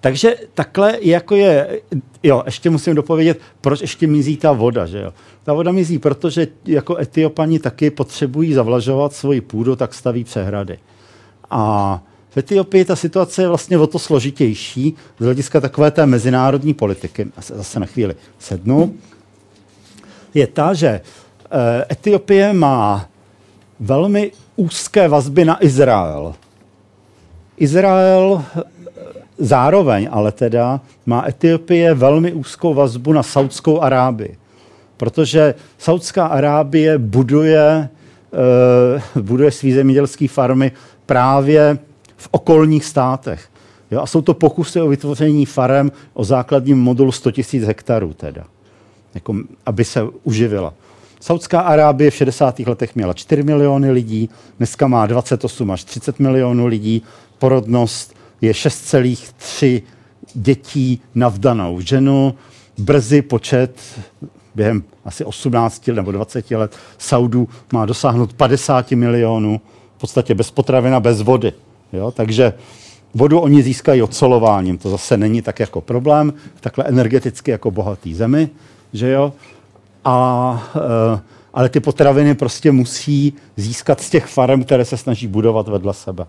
[0.02, 1.82] takže takhle jako je,
[2.24, 5.14] jo, ještě musím dopovědět, proč ještě mizí ta voda, že jo.
[5.44, 10.80] Ta voda mizí, protože jako Etiopani taky potřebují zavlažovat svoji půdu, tak staví přehrady.
[11.50, 16.74] A v Etiopii ta situace je vlastně o to složitější z hlediska takové té mezinárodní
[16.74, 17.28] politiky.
[17.42, 18.96] Zase na chvíli sednu.
[20.34, 23.10] Je ta, že eh, Etiopie má
[23.80, 26.38] velmi úzké vazby na Izrael.
[27.58, 28.46] Izrael
[29.38, 34.38] zároveň ale teda má Etiopie velmi úzkou vazbu na Saudskou Arábii,
[34.98, 37.90] protože Saudská Arábie buduje,
[39.16, 40.72] uh, buduje svý zemědělské farmy
[41.06, 41.78] právě
[42.18, 43.50] v okolních státech.
[43.92, 48.46] Jo, a jsou to pokusy o vytvoření farem o základním modulu 100 000 hektarů, teda,
[49.14, 50.74] jako, aby se uživila.
[51.22, 52.60] Saudská Arábie v 60.
[52.60, 57.02] letech měla 4 miliony lidí, dneska má 28 až 30 milionů lidí,
[57.40, 59.82] porodnost je 6,3
[60.34, 62.36] dětí na vdanou ženu,
[62.78, 63.76] brzy počet
[64.56, 69.62] během asi 18 nebo 20 let Saudů má dosáhnout 50 milionů,
[69.98, 71.54] v podstatě bez potravina, bez vody.
[71.94, 72.12] Jo?
[72.12, 72.54] Takže
[73.14, 78.50] vodu oni získají odsolováním, to zase není tak jako problém, takhle energeticky jako bohatý zemi,
[78.94, 79.34] že jo?
[80.06, 80.72] A,
[81.16, 81.22] e,
[81.54, 86.26] ale ty potraviny prostě musí získat z těch farem, které se snaží budovat vedle sebe.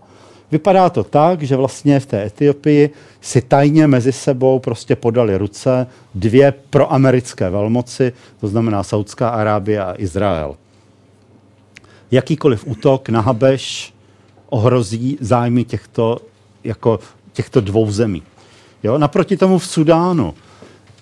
[0.51, 5.87] Vypadá to tak, že vlastně v té Etiopii si tajně mezi sebou prostě podali ruce
[6.15, 10.57] dvě proamerické velmoci, to znamená Saudská Arábie a Izrael.
[12.11, 13.95] Jakýkoliv útok na Habeš
[14.49, 16.19] ohrozí zájmy těchto,
[16.65, 16.99] jako
[17.33, 18.23] těchto dvou zemí.
[18.83, 18.99] Jo?
[18.99, 20.35] Naproti tomu v Sudánu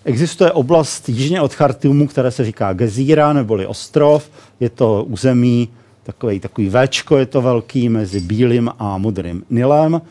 [0.05, 4.31] existuje oblast jižně od Chartumu, které se říká Gezíra, neboli ostrov.
[4.61, 5.69] Je to území
[6.03, 10.03] takový, takový Včko je to velký mezi bílým a modrým Nilem.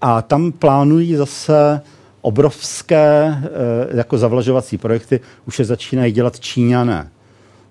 [0.00, 1.80] A tam plánují zase
[2.20, 7.10] obrovské e, jako zavlažovací projekty, už se začínají dělat Číňané.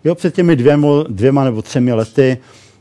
[0.03, 2.37] Jo, před těmi dvěma, dvěma nebo třemi lety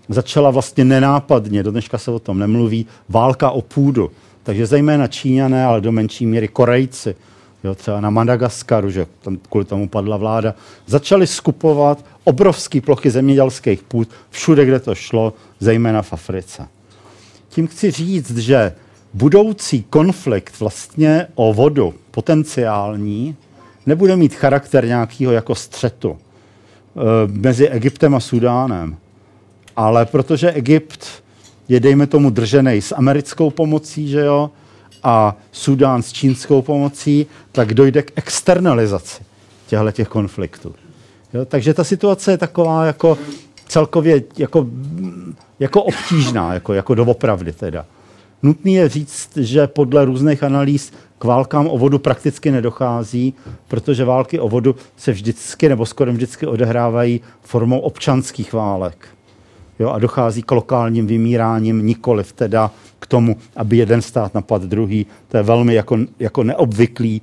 [0.09, 4.11] začala vlastně nenápadně, do dneška se o tom nemluví, válka o půdu.
[4.43, 7.15] Takže zejména Číňané, ale do menší míry Korejci,
[7.65, 10.55] jo, třeba na Madagaskaru, že tam kvůli tomu padla vláda,
[10.87, 16.69] začali skupovat obrovské plochy zemědělských půd všude, kde to šlo, zejména v Africe.
[17.49, 18.73] Tím chci říct, že
[19.15, 23.37] budoucí konflikt vlastně o vodu, potenciální,
[23.87, 26.21] nebude mít charakter nějakého jako střetu e,
[27.27, 28.97] mezi Egyptem a Sudánem.
[29.77, 31.07] Ale protože Egypt
[31.69, 34.51] je, dejme tomu, držený s americkou pomocí, že jo,
[35.05, 39.23] a Sudán s čínskou pomocí, tak dojde k externalizaci
[39.67, 40.75] těchto těch konfliktů.
[41.35, 43.19] Jo, takže ta situace je taková jako
[43.69, 44.67] celkově jako,
[45.61, 47.87] jako obtížná, jako, jako doopravdy teda.
[48.43, 53.35] Nutný je říct, že podle různých analýz k válkám o vodu prakticky nedochází,
[53.69, 59.09] protože války o vodu se vždycky nebo skoro vždycky odehrávají formou občanských válek.
[59.79, 65.07] Jo, a dochází k lokálním vymíráním, nikoliv teda k tomu, aby jeden stát napad druhý.
[65.29, 67.23] To je velmi jako, jako neobvyklý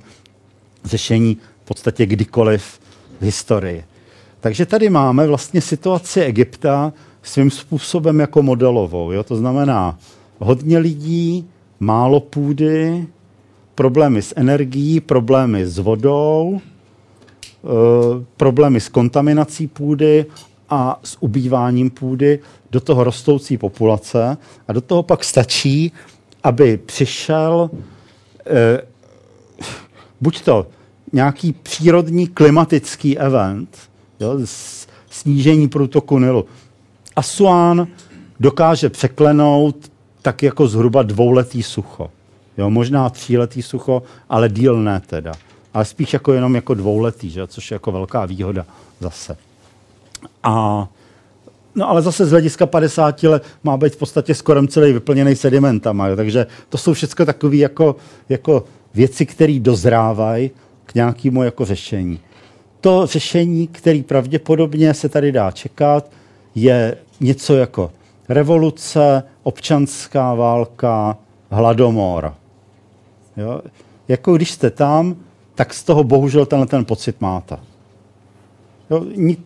[0.84, 2.80] řešení v podstatě kdykoliv
[3.20, 3.84] v historii.
[4.40, 9.12] Takže tady máme vlastně situaci Egypta svým způsobem jako modelovou.
[9.12, 9.22] Jo?
[9.22, 9.98] To znamená
[10.38, 11.48] hodně lidí,
[11.80, 13.06] málo půdy,
[13.74, 16.60] problémy s energií, problémy s vodou, e,
[18.36, 20.26] problémy s kontaminací půdy
[20.74, 22.38] a s ubýváním půdy,
[22.70, 24.36] do toho rostoucí populace
[24.68, 25.92] a do toho pak stačí,
[26.42, 27.70] aby přišel
[28.46, 28.82] e,
[30.20, 30.66] buď to
[31.12, 33.78] nějaký přírodní klimatický event,
[34.20, 34.38] jo,
[35.10, 36.44] snížení průtoku Nilu.
[37.16, 37.86] Asuán
[38.40, 39.76] dokáže překlenout
[40.22, 42.10] tak jako zhruba dvouletý sucho.
[42.58, 45.32] Jo, možná tříletý sucho, ale díl ne teda.
[45.74, 47.46] Ale spíš jako jenom jako dvouletý, že?
[47.46, 48.66] což je jako velká výhoda
[49.00, 49.36] zase.
[50.42, 50.88] A
[51.74, 56.08] No ale zase z hlediska 50 let má být v podstatě skoro celý vyplněný sedimentama.
[56.08, 56.16] Jo?
[56.16, 57.96] Takže to jsou všechno takové jako,
[58.28, 60.50] jako věci, které dozrávají
[60.86, 62.20] k nějakému jako řešení
[62.82, 66.10] to řešení, který pravděpodobně se tady dá čekat,
[66.54, 67.90] je něco jako
[68.28, 71.18] revoluce, občanská válka,
[71.50, 72.34] hladomor.
[73.36, 73.60] Jo?
[74.08, 75.16] Jako když jste tam,
[75.54, 77.56] tak z toho bohužel tenhle ten pocit máte.
[78.92, 79.04] Jo?
[79.16, 79.40] Nik,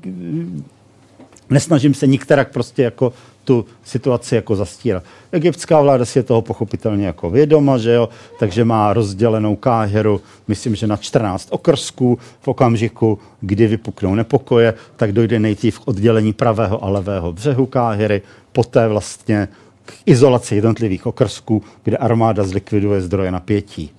[1.50, 3.12] nesnažím se nikterak prostě jako
[3.44, 5.02] tu situaci jako zastírat.
[5.32, 10.74] Egyptská vláda si je toho pochopitelně jako vědoma, že jo, takže má rozdělenou Káheru, myslím,
[10.74, 16.84] že na 14 okrsků v okamžiku, kdy vypuknou nepokoje, tak dojde nejdřív k oddělení pravého
[16.84, 19.48] a levého břehu Káhery, poté vlastně
[19.84, 23.90] k izolaci jednotlivých okrsků, kde armáda zlikviduje zdroje napětí,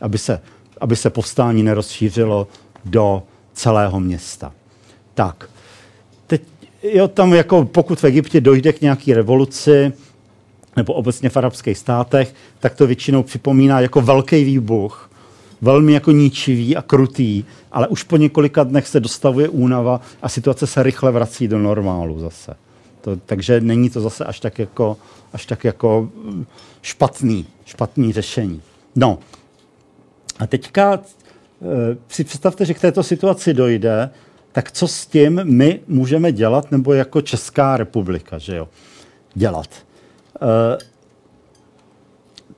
[0.00, 0.40] aby se,
[0.80, 2.48] aby se povstání nerozšířilo
[2.84, 4.52] do celého města.
[5.16, 5.50] Tak,
[6.26, 6.42] teď
[6.82, 9.92] jo, tam jako pokud v Egyptě dojde k nějaké revoluci,
[10.76, 15.10] nebo obecně v arabských státech, tak to většinou připomíná jako velký výbuch,
[15.60, 20.66] velmi jako ničivý a krutý, ale už po několika dnech se dostavuje únava a situace
[20.66, 22.54] se rychle vrací do normálu zase.
[23.00, 24.96] To, takže není to zase až tak jako,
[25.32, 26.46] až tak jako mm,
[26.82, 28.62] špatný, špatný řešení.
[28.96, 29.18] No
[30.38, 31.00] a teďka e,
[32.08, 34.10] si představte, že k této situaci dojde,
[34.56, 38.68] tak co s tím my můžeme dělat, nebo jako Česká republika, že jo,
[39.34, 39.68] dělat.
[39.72, 40.78] E,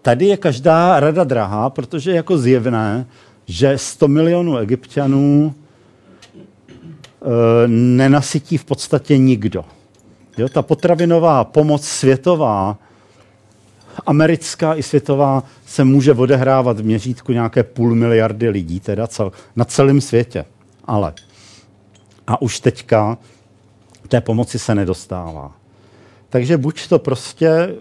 [0.02, 3.06] tady je každá rada drahá, protože je jako zjevné,
[3.46, 9.64] že 100 milionů egyptianů e, nenasytí v podstatě nikdo.
[10.37, 12.78] Jo, ta potravinová pomoc světová,
[14.06, 19.64] americká i světová, se může odehrávat v měřítku nějaké půl miliardy lidí, teda cel, na
[19.64, 20.44] celém světě.
[20.84, 21.12] Ale
[22.29, 23.19] a už teďka
[24.09, 25.53] té pomoci se nedostává.
[26.31, 27.75] Takže buď to prostě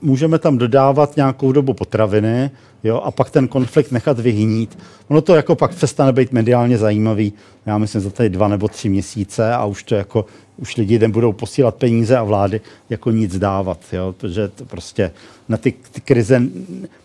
[0.00, 2.50] můžeme tam dodávat nějakou dobu potraviny
[2.84, 4.78] jo, a pak ten konflikt nechat vyhnít.
[5.08, 7.32] Ono to jako pak přestane být mediálně zajímavý,
[7.66, 11.32] já myslím, za tady dva nebo tři měsíce a už to jako, už lidi budou
[11.32, 12.60] posílat peníze a vlády
[12.90, 15.10] jako nic dávat, jo, protože to prostě
[15.48, 16.42] na ty, ty krize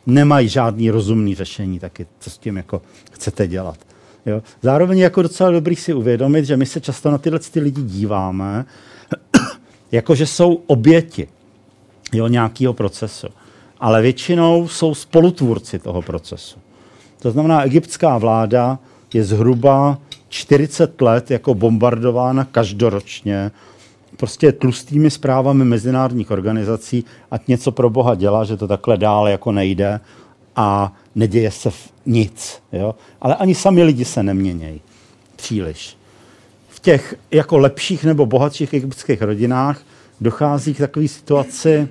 [0.05, 2.81] nemají žádný rozumný řešení taky, co s tím jako
[3.11, 3.77] chcete dělat.
[4.27, 4.41] Jo.
[4.61, 8.65] Zároveň jako docela dobrý si uvědomit, že my se často na tyhle ty lidi díváme,
[9.91, 11.27] jako že jsou oběti
[12.13, 13.27] jo, nějakého procesu.
[13.79, 16.59] Ale většinou jsou spolutvůrci toho procesu.
[17.21, 18.79] To znamená, egyptská vláda
[19.13, 19.97] je zhruba
[20.29, 23.51] 40 let jako bombardována každoročně
[24.17, 29.51] prostě tlustými zprávami mezinárodních organizací, ať něco pro Boha dělá, že to takhle dál jako
[29.51, 29.99] nejde
[30.57, 31.69] a neděje se
[32.05, 32.61] nic.
[32.73, 32.95] Jo?
[33.21, 34.81] Ale ani sami lidi se neměnějí
[35.35, 35.97] příliš.
[36.69, 39.81] V těch jako lepších nebo bohatších egyptských rodinách
[40.21, 41.87] dochází k takové situaci,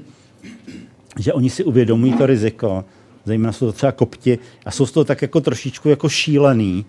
[1.18, 2.84] že oni si uvědomují to riziko,
[3.24, 6.86] zejména jsou to třeba kopti a jsou z toho tak jako trošičku jako šílený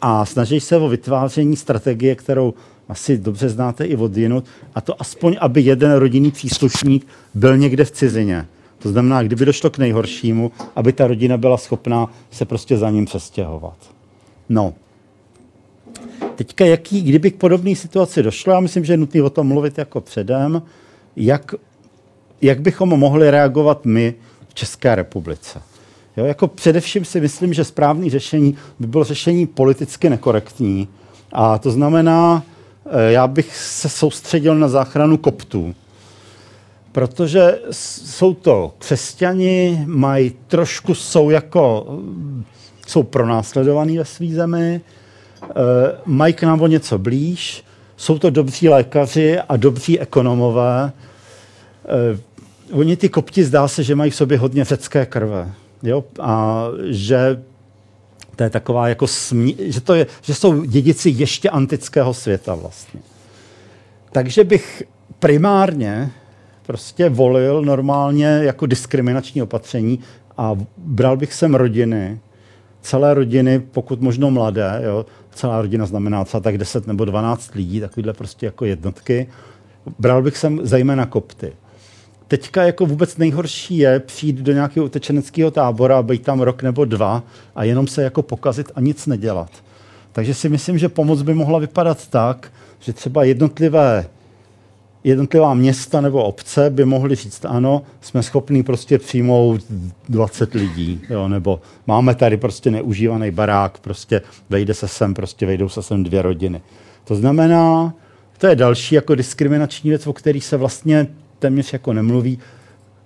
[0.00, 2.54] a snaží se o vytváření strategie, kterou
[2.88, 7.84] asi dobře znáte i od jinut, a to aspoň, aby jeden rodinný příslušník byl někde
[7.84, 8.46] v cizině.
[8.78, 13.04] To znamená, kdyby došlo k nejhoršímu, aby ta rodina byla schopná se prostě za ním
[13.04, 13.76] přestěhovat.
[14.48, 14.74] No.
[16.34, 19.78] Teďka, jaký, kdyby k podobné situaci došlo, já myslím, že je nutné o tom mluvit
[19.78, 20.62] jako předem,
[21.16, 21.54] jak,
[22.42, 24.14] jak bychom mohli reagovat my
[24.48, 25.62] v České republice.
[26.16, 30.88] Jo, jako především si myslím, že správné řešení by bylo řešení politicky nekorektní.
[31.32, 32.42] A to znamená,
[32.86, 35.74] eh, já bych se soustředil na záchranu koptů.
[36.92, 41.86] Protože jsou to křesťani, mají trošku, jsou jako,
[42.86, 44.80] jsou pronásledovaní ve své zemi,
[45.42, 45.46] eh,
[46.06, 47.64] mají k nám o něco blíž,
[47.96, 50.92] jsou to dobří lékaři a dobří ekonomové.
[51.84, 52.18] Eh,
[52.72, 55.52] oni ty kopti zdá se, že mají v sobě hodně řecké krve.
[55.82, 56.04] Jo?
[56.20, 57.42] A že
[58.36, 63.00] to je taková jako smí, že, to je, že jsou dědici ještě antického světa vlastně.
[64.12, 64.82] Takže bych
[65.18, 66.10] primárně
[66.68, 69.98] prostě volil normálně jako diskriminační opatření
[70.36, 72.20] a bral bych sem rodiny,
[72.80, 77.80] celé rodiny, pokud možno mladé, jo, celá rodina znamená třeba tak 10 nebo 12 lidí,
[77.80, 79.26] takovýhle prostě jako jednotky,
[79.98, 81.52] bral bych sem zejména kopty.
[82.28, 87.22] Teďka jako vůbec nejhorší je přijít do nějakého utečeneckého tábora, být tam rok nebo dva
[87.54, 89.50] a jenom se jako pokazit a nic nedělat.
[90.12, 94.06] Takže si myslím, že pomoc by mohla vypadat tak, že třeba jednotlivé
[95.04, 99.60] jednotlivá města nebo obce by mohly říct, ano, jsme schopní prostě přijmout
[100.08, 105.68] 20 lidí, jo, nebo máme tady prostě neužívaný barák, prostě vejde se sem, prostě vejdou
[105.68, 106.60] se sem dvě rodiny.
[107.04, 107.94] To znamená,
[108.38, 111.06] to je další jako diskriminační věc, o který se vlastně
[111.38, 112.38] téměř jako nemluví,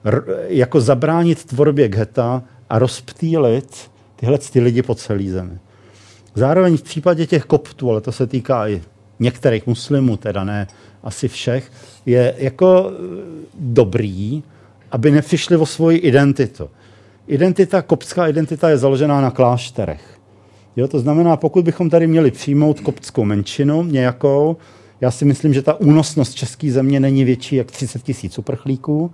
[0.05, 5.59] r, jako zabránit tvorbě geta a rozptýlit tyhle ty lidi po celé zemi.
[6.35, 8.83] Zároveň v případě těch koptů, ale to se týká i
[9.19, 10.67] některých muslimů, teda ne
[11.03, 11.73] asi všech,
[12.07, 13.03] je jako e,
[13.55, 14.43] dobrý,
[14.91, 16.71] aby nepřišli o svoji identitu.
[17.27, 20.19] Identita, koptská identita je založená na klášterech.
[20.77, 24.57] Jo, to znamená, pokud bychom tady měli přijmout koptskou menšinu nějakou,
[25.01, 29.11] já si myslím, že ta únosnost české země není větší jak 30 tisíc uprchlíků,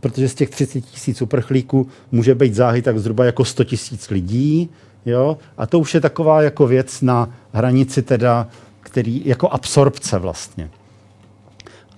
[0.00, 4.70] protože z těch 30 tisíc uprchlíků může být záhy tak zhruba jako 100 tisíc lidí.
[5.06, 5.38] Jo?
[5.58, 8.48] A to už je taková jako věc na hranici teda,
[8.80, 10.70] který, jako absorpce vlastně.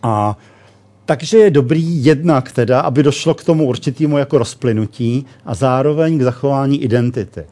[0.02, 0.38] A
[1.04, 6.22] takže je dobrý jednak teda, aby došlo k tomu určitému jako rozplynutí a zároveň k
[6.22, 7.44] zachování identity.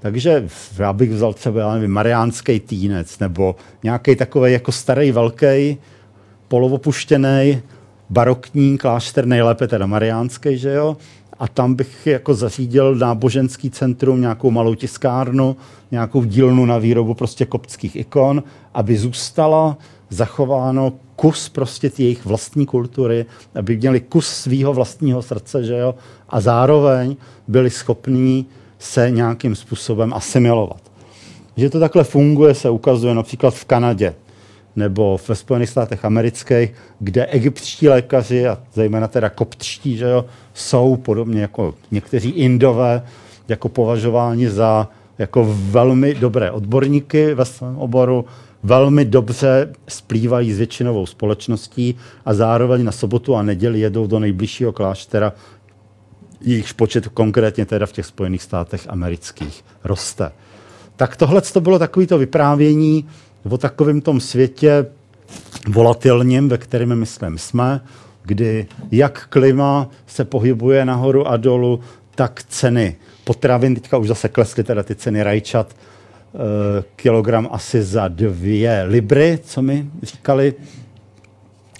[0.00, 0.48] Takže
[0.78, 5.78] já bych vzal třeba, já nevím, mariánský týnec nebo nějaký takový jako starý, velký,
[6.48, 7.62] polovopuštěný,
[8.10, 10.96] barokní klášter, nejlépe teda mariánský, že jo?
[11.38, 15.56] A tam bych jako zařídil náboženský centrum, nějakou malou tiskárnu,
[15.90, 18.42] nějakou dílnu na výrobu prostě koptských ikon,
[18.74, 19.76] aby zůstala
[20.10, 25.94] zachováno kus prostě jejich vlastní kultury, aby měli kus svého vlastního srdce, že jo?
[26.28, 27.16] A zároveň
[27.48, 28.46] byli schopní
[28.78, 30.80] se nějakým způsobem asimilovat.
[31.56, 34.14] Že to takhle funguje, se ukazuje například v Kanadě
[34.76, 40.96] nebo ve Spojených státech amerických, kde egyptští lékaři, a zejména teda koptští, že jo, jsou
[40.96, 43.02] podobně jako někteří indové,
[43.48, 44.88] jako považováni za
[45.18, 48.24] jako velmi dobré odborníky ve svém oboru,
[48.62, 54.72] velmi dobře splývají s většinovou společností a zároveň na sobotu a neděli jedou do nejbližšího
[54.72, 55.32] kláštera,
[56.40, 60.32] jejichž počet konkrétně teda v těch Spojených státech amerických roste.
[60.96, 63.08] Tak tohle to bylo takovýto vyprávění
[63.50, 64.86] o takovém tom světě
[65.68, 67.80] volatilním, ve kterém myslím jsme,
[68.22, 71.80] kdy jak klima se pohybuje nahoru a dolů,
[72.14, 75.74] tak ceny potravin, teďka už zase klesly teda ty ceny rajčat,
[76.96, 80.54] kilogram asi za dvě libry, co mi říkali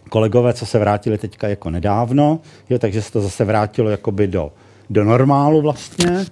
[0.09, 2.41] kolegové, co se vrátili teďka jako nedávno,
[2.71, 4.53] jo, takže se to zase vrátilo jakoby do,
[4.91, 6.27] do normálu vlastně,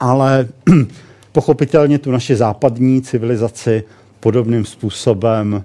[0.00, 0.48] ale
[1.32, 3.84] pochopitelně tu naši západní civilizaci
[4.20, 5.64] podobným způsobem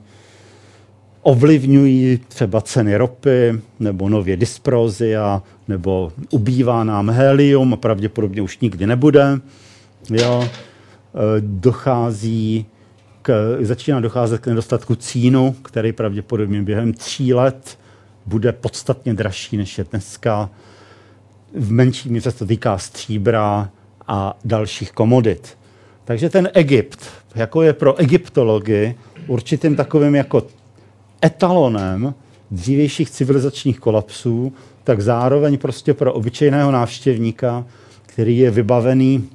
[1.21, 8.87] ovlivňují třeba ceny ropy, nebo nově dysprozia, nebo ubývá nám helium a pravděpodobně už nikdy
[8.87, 9.39] nebude.
[10.09, 10.49] Jo.
[11.15, 12.65] Eh, dochází
[13.21, 17.79] k, začíná docházet k nedostatku cínu, který pravděpodobně během tří let
[18.25, 20.49] bude podstatně dražší, než je dneska.
[21.55, 23.69] V menší míře se to týká stříbra
[24.07, 25.57] a dalších komodit.
[26.05, 26.99] Takže ten Egypt,
[27.35, 28.95] jako je pro egyptology
[29.27, 30.47] určitým takovým jako
[31.25, 32.13] etalonem
[32.51, 34.53] dřívějších civilizačních kolapsů,
[34.83, 37.65] tak zároveň prostě pro obyčejného návštěvníka,
[38.05, 39.29] který je vybavený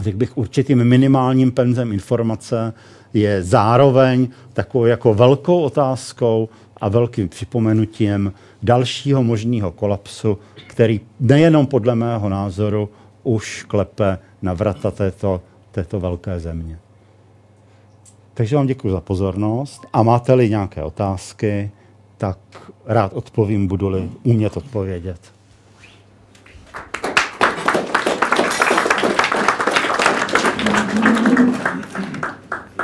[0.00, 2.72] řekl bych, určitým minimálním penzem informace
[3.14, 6.48] je zároveň takovou jako velkou otázkou
[6.80, 8.32] a velkým připomenutím
[8.62, 12.88] dalšího možného kolapsu, který nejenom podle mého názoru
[13.22, 15.40] už klepe na vrata této,
[15.70, 16.78] této velké země.
[18.34, 21.70] Takže vám děkuji za pozornost a máte-li nějaké otázky,
[22.16, 22.38] tak
[22.86, 25.37] rád odpovím, budu-li umět odpovědět.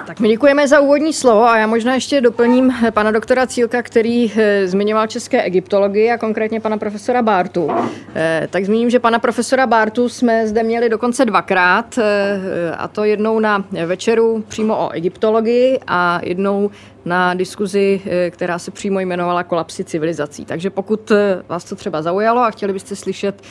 [0.06, 4.32] Tak my děkujeme za úvodní slovo a já možná ještě doplním pana doktora Cílka, který
[4.36, 7.70] eh, zmiňoval české egyptologii a konkrétně pana profesora Bartu.
[8.14, 13.04] Eh, tak zmíním, že pana profesora Bartu jsme zde měli dokonce dvakrát eh, a to
[13.04, 16.70] jednou na večeru přímo o egyptologii a jednou
[17.04, 18.00] na diskuzi,
[18.30, 20.44] která se přímo jmenovala Kolapsy civilizací.
[20.44, 21.12] Takže pokud
[21.48, 23.42] vás to třeba zaujalo a chtěli byste slyšet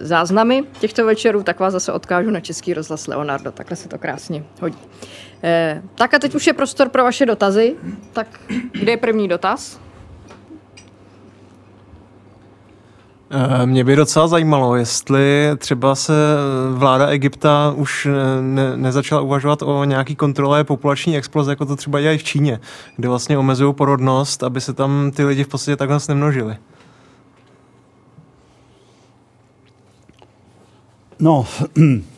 [0.00, 3.52] záznamy těchto večerů, tak vás zase odkážu na Český rozhlas Leonardo.
[3.52, 4.78] Takhle se to krásně hodí.
[5.42, 7.76] Eh, tak a teď už je prostor pro vaše dotazy.
[8.12, 8.40] Tak
[8.72, 9.80] kde je první dotaz?
[9.80, 9.86] Eh,
[13.64, 16.12] mě by docela zajímalo, jestli třeba se
[16.72, 18.08] vláda Egypta už
[18.40, 22.60] ne, nezačala uvažovat o nějaký kontrole populační exploze, jako to třeba dělají v Číně,
[22.96, 26.56] kde vlastně omezují porodnost, aby se tam ty lidi v podstatě takhle nemnožili.
[31.18, 31.46] No,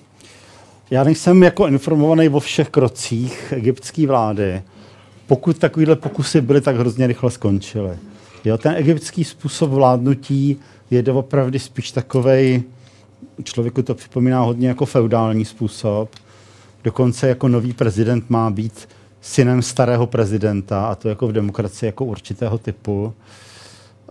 [0.90, 4.62] Já nejsem jako informovaný o všech krocích egyptské vlády.
[5.26, 7.98] Pokud takovéhle pokusy byly, tak hrozně rychle skončily.
[8.44, 12.62] Jo, ten egyptský způsob vládnutí je opravdu spíš takový,
[13.44, 16.10] člověku to připomíná hodně jako feudální způsob.
[16.84, 18.88] Dokonce jako nový prezident má být
[19.20, 23.14] synem starého prezidenta, a to jako v demokracii jako určitého typu.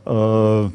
[0.07, 0.71] Uh,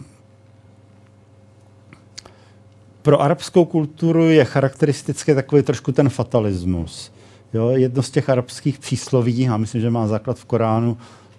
[3.03, 7.13] pro arabskou kulturu je charakteristický takový trošku ten fatalismus.
[7.55, 10.99] Jo, jedno z těch arabských přísloví, a myslím, že má základ v Koránu,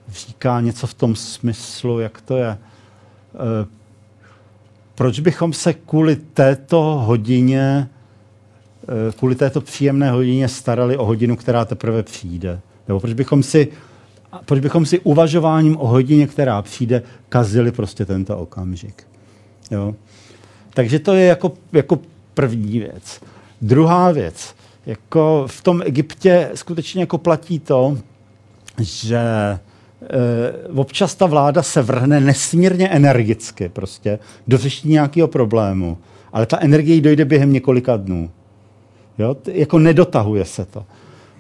[0.10, 2.48] říká něco v tom smyslu, jak to je.
[2.48, 2.58] E,
[5.04, 7.90] proč bychom se kvůli této hodině,
[9.10, 12.60] e, kvůli této příjemné hodině starali o hodinu, která teprve přijde?
[12.88, 13.68] Nebo proč bychom si,
[14.46, 19.04] proč bychom si uvažováním o hodině, která přijde, kazili prostě tento okamžik?
[19.72, 19.96] Jo?
[20.74, 22.00] Takže to je jako, jako
[22.34, 23.22] první věc.
[23.62, 27.98] Druhá věc, jako v tom Egyptě skutečně jako platí to,
[28.80, 29.20] že
[30.76, 35.98] občas ta vláda se vrhne nesmírně energicky prostě do řešení nějakého problému,
[36.34, 38.32] ale ta energie dojde během několika dnů.
[39.18, 39.38] Jo?
[39.46, 40.86] Jako nedotahuje se to.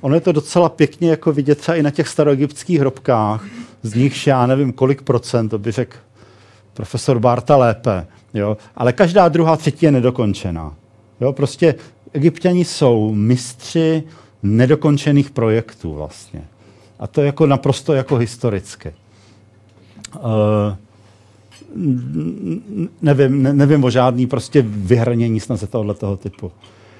[0.01, 3.45] Ono je to docela pěkně jako vidět třeba i na těch staroegyptských hrobkách,
[3.83, 5.97] z nich já nevím kolik procent, to by řekl
[6.73, 8.57] profesor Barta lépe, jo?
[8.75, 10.75] ale každá druhá třetí je nedokončená.
[11.21, 11.33] Jo?
[11.33, 11.75] Prostě
[12.13, 14.03] egyptiani jsou mistři
[14.43, 16.41] nedokončených projektů vlastně.
[17.03, 18.93] A to je jako naprosto jako historicky.
[20.15, 20.75] Uh,
[23.01, 26.51] nevím, ne, nevím o žádný prostě vyhranění snad ze tohoto typu.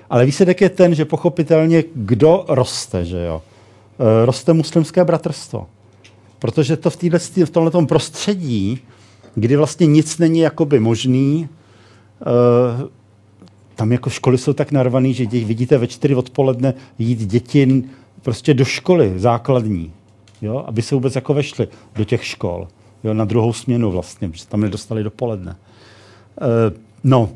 [0.09, 3.41] Ale výsledek je ten, že pochopitelně kdo roste, že jo?
[3.97, 5.67] Uh, roste muslimské bratrstvo.
[6.39, 8.79] Protože to v, týhle, v tomhle prostředí,
[9.35, 11.49] kdy vlastně nic není jakoby možný,
[12.79, 12.87] uh,
[13.75, 17.83] tam jako školy jsou tak narvaný, že dě, vidíte ve čtyři odpoledne jít děti
[18.23, 19.93] prostě do školy základní,
[20.41, 22.67] jo, aby se vůbec jako vešli do těch škol,
[23.03, 25.51] jo, na druhou směnu vlastně, protože tam nedostali dopoledne.
[25.51, 25.55] E,
[27.03, 27.29] no,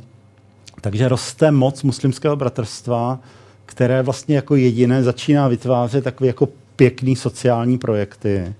[0.81, 3.19] takže roste moc muslimského bratrstva,
[3.65, 8.53] které vlastně jako jediné začíná vytvářet takové jako pěkný sociální projekty,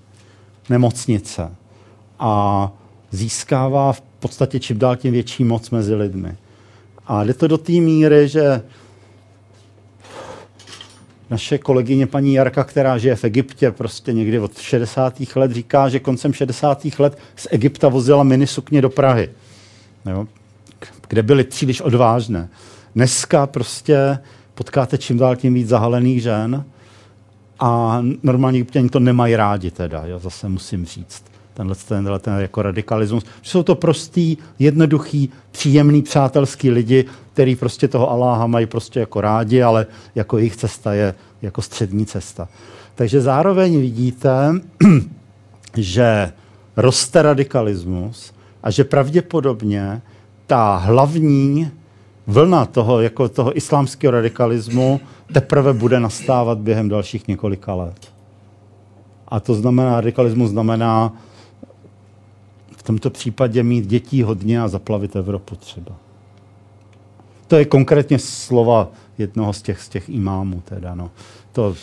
[0.70, 1.50] nemocnice
[2.18, 2.72] a
[3.10, 6.36] získává v podstatě čím dál tím větší moc mezi lidmi.
[7.06, 8.62] A jde to do té míry, že
[11.30, 15.14] naše kolegyně paní Jarka, která žije v Egyptě prostě někdy od 60.
[15.36, 16.86] let, říká, že koncem 60.
[16.98, 19.30] let z Egypta vozila minisukně do Prahy,
[20.06, 20.26] jo,
[21.08, 22.48] kde byly příliš odvážné.
[22.94, 24.18] Dneska prostě
[24.54, 26.64] potkáte čím dál tím víc zahalených žen
[27.60, 31.27] a normální egyptěni to nemají rádi teda, jo, zase musím říct
[31.58, 33.24] tenhle, tenhle ten jako radikalismus.
[33.42, 39.62] Jsou to prostý, jednoduchý, příjemný, přátelský lidi, který prostě toho Aláha mají prostě jako rádi,
[39.62, 42.48] ale jako jejich cesta je jako střední cesta.
[42.94, 44.52] Takže zároveň vidíte,
[45.76, 46.32] že
[46.76, 48.32] roste radikalismus
[48.62, 50.02] a že pravděpodobně
[50.46, 51.70] ta hlavní
[52.26, 55.00] vlna toho, jako toho islámského radikalismu
[55.32, 58.12] teprve bude nastávat během dalších několika let.
[59.28, 61.12] A to znamená, radikalismus znamená
[62.88, 65.96] tomto případě mít dětí hodně a zaplavit Evropu třeba.
[67.46, 70.62] To je konkrétně slova jednoho z těch, z těch imámů.
[70.64, 71.10] Teda, no.
[71.52, 71.74] To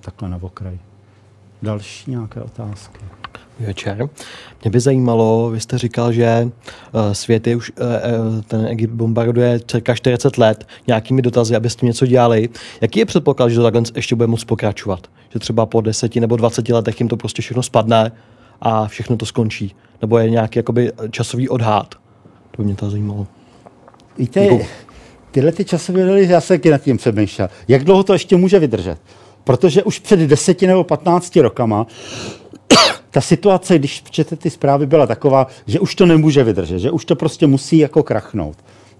[0.00, 0.78] takhle na okraj.
[1.62, 2.98] Další nějaké otázky?
[3.60, 4.08] Večer.
[4.62, 6.48] Mě by zajímalo, vy jste říkal, že
[6.92, 12.06] uh, svět je už, uh, ten Egypt bombarduje cirka 40 let nějakými dotazy, abyste něco
[12.06, 12.48] dělali.
[12.80, 15.06] Jaký je předpoklad, že to takhle ještě bude moct pokračovat?
[15.32, 18.12] Že třeba po 10 nebo 20 letech jim to prostě všechno spadne
[18.60, 19.74] a všechno to skončí?
[20.02, 21.94] Nebo je nějaký jakoby časový odhad?
[22.50, 23.26] To by mě to zajímalo.
[24.18, 24.66] Víte, jako...
[25.30, 27.48] tyhle ty časové odhady, já se nad tím přemýšlel.
[27.68, 28.98] Jak dlouho to ještě může vydržet?
[29.44, 31.86] Protože už před deseti nebo patnácti rokama
[33.10, 37.04] ta situace, když čtete ty zprávy, byla taková, že už to nemůže vydržet, že už
[37.04, 38.56] to prostě musí jako krachnout.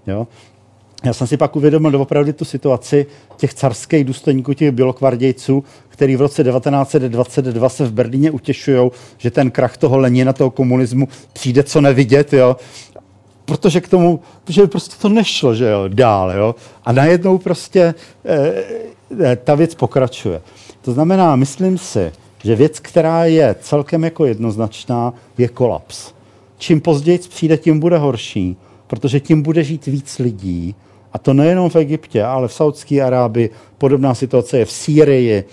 [0.07, 0.27] Jo?
[1.05, 3.05] Já jsem si pak uvědomil opravdu tu situaci
[3.37, 9.51] těch carských důstojníků, těch bělokvardějců, který v roce 1922 se v Berlíně utěšují, že ten
[9.51, 12.57] krach toho Lenina, toho komunismu přijde co nevidět, jo.
[13.45, 16.55] Protože k tomu, protože prostě to nešlo, že jo, dál, jo.
[16.85, 17.93] A najednou prostě
[19.23, 20.41] e, ta věc pokračuje.
[20.81, 22.11] To znamená, myslím si,
[22.43, 26.11] že věc, která je celkem jako jednoznačná, je kolaps.
[26.57, 30.75] Čím později přijde, tím bude horší, protože tím bude žít víc lidí,
[31.15, 33.49] a to nejenom v Egyptě, ale v Saudské Arábii.
[33.77, 35.43] Podobná situace je v Sýrii,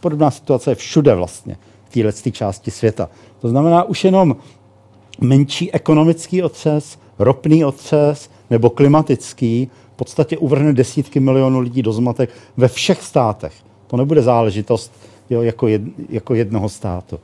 [0.00, 3.08] podobná situace je všude vlastně, v téhle části světa.
[3.40, 4.36] To znamená už jenom
[5.20, 12.30] menší ekonomický otřes, ropný otřes nebo klimatický v podstatě uvrhne desítky milionů lidí do zmatek
[12.56, 13.52] ve všech státech.
[13.86, 14.92] To nebude záležitost
[15.30, 17.20] jo, jako, jed, jako jednoho státu.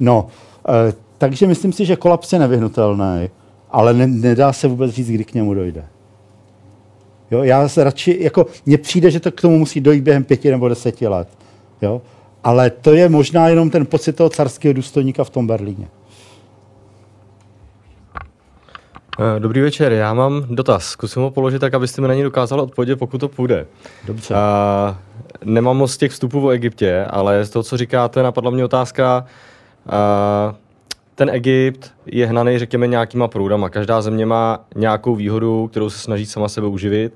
[0.00, 0.26] No,
[0.68, 3.28] e, takže myslím si, že kolaps je nevyhnutelný,
[3.70, 5.84] ale ne, nedá se vůbec říct, kdy k němu dojde.
[7.32, 10.50] Jo, já se radši, jako, mně přijde, že to k tomu musí dojít během pěti
[10.50, 11.28] nebo deseti let.
[11.82, 12.02] Jo?
[12.44, 15.88] Ale to je možná jenom ten pocit toho carského důstojníka v tom Berlíně.
[19.20, 20.84] Eh, dobrý večer, já mám dotaz.
[20.84, 23.66] Zkusím ho položit tak, abyste mi na něj dokázal odpovědět, pokud to půjde.
[24.04, 24.34] Dobře.
[24.34, 24.96] Uh,
[25.44, 29.24] nemám moc těch vstupů o Egyptě, ale z toho, co říkáte, napadla mě otázka.
[29.86, 30.54] Uh,
[31.22, 33.68] ten Egypt je hnaný, řekněme, nějakýma proudama.
[33.68, 37.12] Každá země má nějakou výhodu, kterou se snaží sama sebe uživit.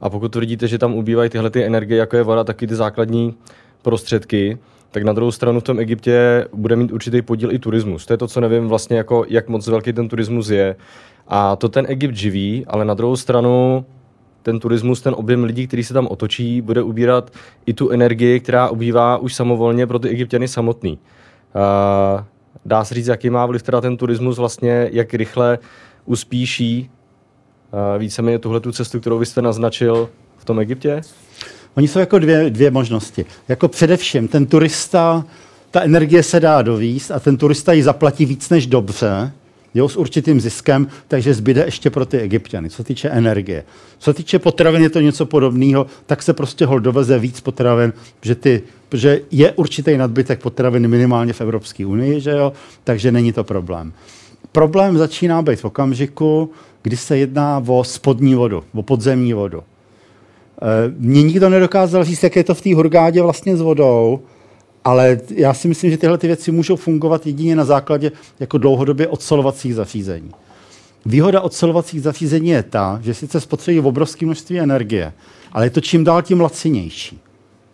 [0.00, 3.34] A pokud tvrdíte, že tam ubývají tyhle ty energie, jako je voda, taky ty základní
[3.82, 4.58] prostředky,
[4.90, 8.06] tak na druhou stranu v tom Egyptě bude mít určitý podíl i turismus.
[8.06, 10.76] To je to, co nevím vlastně, jako, jak moc velký ten turismus je.
[11.28, 13.84] A to ten Egypt živí, ale na druhou stranu
[14.42, 17.30] ten turismus, ten objem lidí, který se tam otočí, bude ubírat
[17.66, 20.98] i tu energii, která ubývá už samovolně pro ty egyptiany samotný.
[21.54, 22.24] Uh,
[22.64, 25.58] dá se říct, jaký má vliv teda ten turismus vlastně, jak rychle
[26.04, 26.90] uspíší
[27.72, 31.00] uh, víceméně tuhle tu cestu, kterou vy jste naznačil v tom Egyptě?
[31.74, 33.24] Oni jsou jako dvě, dvě možnosti.
[33.48, 35.24] Jako především ten turista,
[35.70, 39.32] ta energie se dá dovíst a ten turista ji zaplatí víc než dobře,
[39.78, 43.64] jo, s určitým ziskem, takže zbyde ještě pro ty egyptiany, co týče energie.
[43.98, 48.34] Co týče potravin, je to něco podobného, tak se prostě hol doveze víc potravin, že
[48.34, 52.52] ty, protože je určitý nadbytek potravin minimálně v Evropské unii, že jo,
[52.84, 53.92] takže není to problém.
[54.52, 56.50] Problém začíná být v okamžiku,
[56.82, 59.62] kdy se jedná o spodní vodu, o podzemní vodu.
[59.62, 59.64] E,
[60.98, 64.20] Mně nikdo nedokázal říct, jak je to v té hurgádě vlastně s vodou,
[64.84, 69.08] ale já si myslím, že tyhle ty věci můžou fungovat jedině na základě jako dlouhodobě
[69.08, 70.30] odsolovacích zařízení.
[71.06, 75.12] Výhoda odsolovacích zařízení je ta, že sice spotřebují obrovské množství energie,
[75.52, 77.20] ale je to čím dál tím lacinější.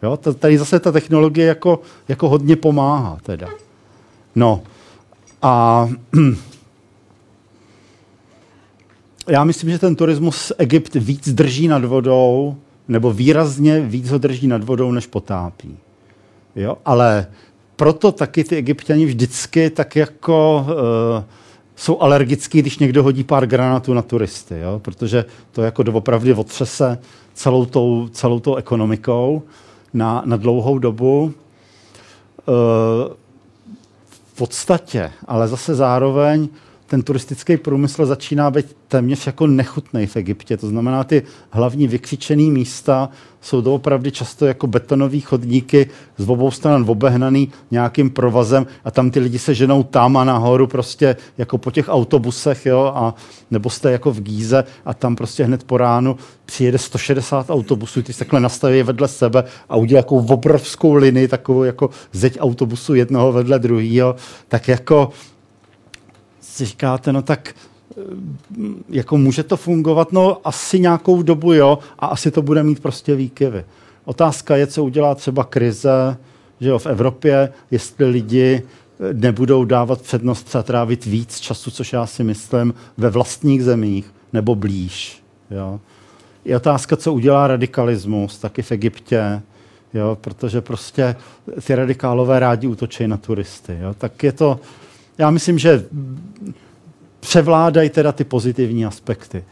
[0.02, 0.16] Jo?
[0.16, 3.18] Tady zase ta technologie jako, jako hodně pomáhá.
[3.22, 3.48] Teda.
[4.34, 4.62] No
[5.42, 5.88] a
[9.28, 12.56] já myslím, že ten turismus Egypt víc drží nad vodou,
[12.88, 15.78] nebo výrazně víc ho drží nad vodou, než potápí.
[16.56, 16.78] Jo?
[16.84, 17.26] Ale
[17.76, 21.24] proto taky ty egyptiani vždycky tak jako uh,
[21.76, 24.78] jsou alergický, když někdo hodí pár granátů na turisty, jo?
[24.78, 26.98] protože to jako doopravdy otřese
[27.34, 29.42] celou tou, celou tou ekonomikou
[29.94, 31.22] na, na dlouhou dobu.
[32.46, 33.14] Uh,
[34.34, 36.48] v podstatě, ale zase zároveň
[36.86, 40.56] ten turistický průmysl začíná být téměř jako nechutný v Egyptě.
[40.56, 43.08] To znamená, ty hlavní vykřičené místa
[43.40, 49.20] jsou doopravdy často jako betonové chodníky z obou stran obehnaný nějakým provazem a tam ty
[49.20, 53.14] lidi se ženou tam a nahoru prostě jako po těch autobusech, jo, a
[53.50, 58.12] nebo jste jako v Gíze a tam prostě hned po ránu přijede 160 autobusů, ty
[58.12, 63.32] se takhle nastaví vedle sebe a udělá jako obrovskou linii, takovou jako zeď autobusu jednoho
[63.32, 64.16] vedle druhého,
[64.48, 65.10] tak jako
[66.54, 67.54] si říkáte, no tak
[67.90, 68.02] eh,
[68.88, 73.14] jako může to fungovat, no asi nějakou dobu jo a asi to bude mít prostě
[73.14, 73.64] výkyvy.
[74.04, 76.16] Otázka je, co udělá třeba krize,
[76.60, 81.92] že jo, v Evropě, jestli lidi eh, nebudou dávat přednost třeba trávit víc času, což
[81.92, 85.22] já si myslím, ve vlastních zemích nebo blíž.
[85.50, 85.80] Jo.
[86.44, 89.42] Je otázka, co udělá radikalismus, taky v Egyptě,
[89.94, 91.16] jo, protože prostě
[91.66, 93.78] ty radikálové rádi útočí na turisty.
[93.80, 93.94] Jo.
[93.98, 94.60] Tak je to,
[95.18, 95.84] já myslím, že
[97.20, 99.44] převládají teda ty pozitivní aspekty.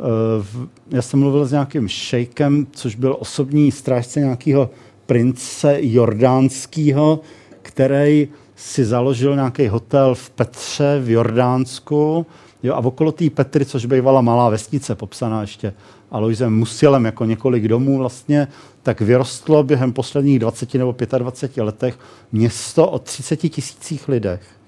[0.00, 4.70] Eh, já jsem mluvil s nějakým šejkem, což byl osobní strážce nějakého
[5.06, 7.20] prince jordánského,
[7.62, 12.26] který si založil nějaký hotel v Petře v Jordánsku
[12.62, 15.72] jo, a okolo té Petry, což bývala malá vesnice, popsaná ještě
[16.10, 18.48] Aloisem Musilem jako několik domů vlastně,
[18.82, 21.98] tak vyrostlo během posledních 20 nebo 25 letech
[22.32, 24.59] město o 30 tisících lidech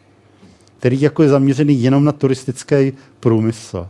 [0.83, 3.89] který jako je zaměřený jenom na turistický průmysl.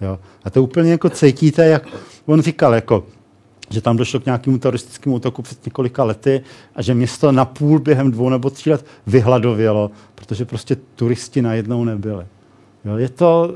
[0.00, 0.18] Jo.
[0.44, 1.86] A to úplně jako cítíte, jak
[2.26, 3.06] on říkal, jako,
[3.70, 6.42] že tam došlo k nějakému teroristickému útoku před několika lety
[6.74, 11.84] a že město na půl během dvou nebo tří let vyhladovělo, protože prostě turisti najednou
[11.84, 12.26] nebyli.
[12.84, 12.96] Jo.
[12.96, 13.54] Je to,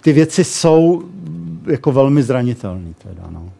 [0.00, 1.02] ty věci jsou
[1.66, 2.94] jako velmi zranitelné.
[2.98, 3.52] Teda, no.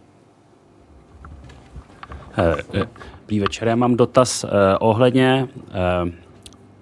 [3.21, 6.26] Dobrý večer, já mám dotaz eh, ohledně eh,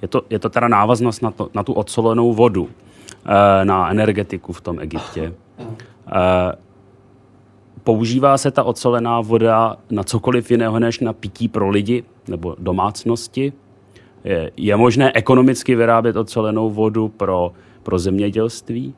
[0.04, 4.52] je to, je to teda návaznost na, to, na tu odsolenou vodu, eh, na energetiku
[4.52, 5.32] v tom Egyptě.
[5.58, 6.52] Eh,
[7.84, 13.52] používá se ta odsolená voda na cokoliv jiného než na pití pro lidi nebo domácnosti?
[14.24, 17.52] Je, je možné ekonomicky vyrábět odsolenou vodu pro,
[17.82, 18.94] pro zemědělství?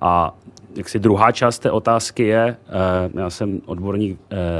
[0.00, 0.34] A
[0.76, 4.18] jak si druhá část té otázky je, eh, já jsem odborník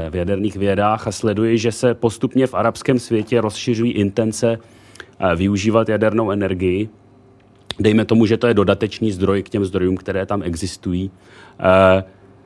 [0.09, 4.59] v jaderných vědách a sleduji, že se postupně v arabském světě rozšiřují intence
[5.35, 6.89] využívat jadernou energii.
[7.79, 11.11] Dejme tomu, že to je dodatečný zdroj k těm zdrojům, které tam existují.
[11.59, 12.03] Eh,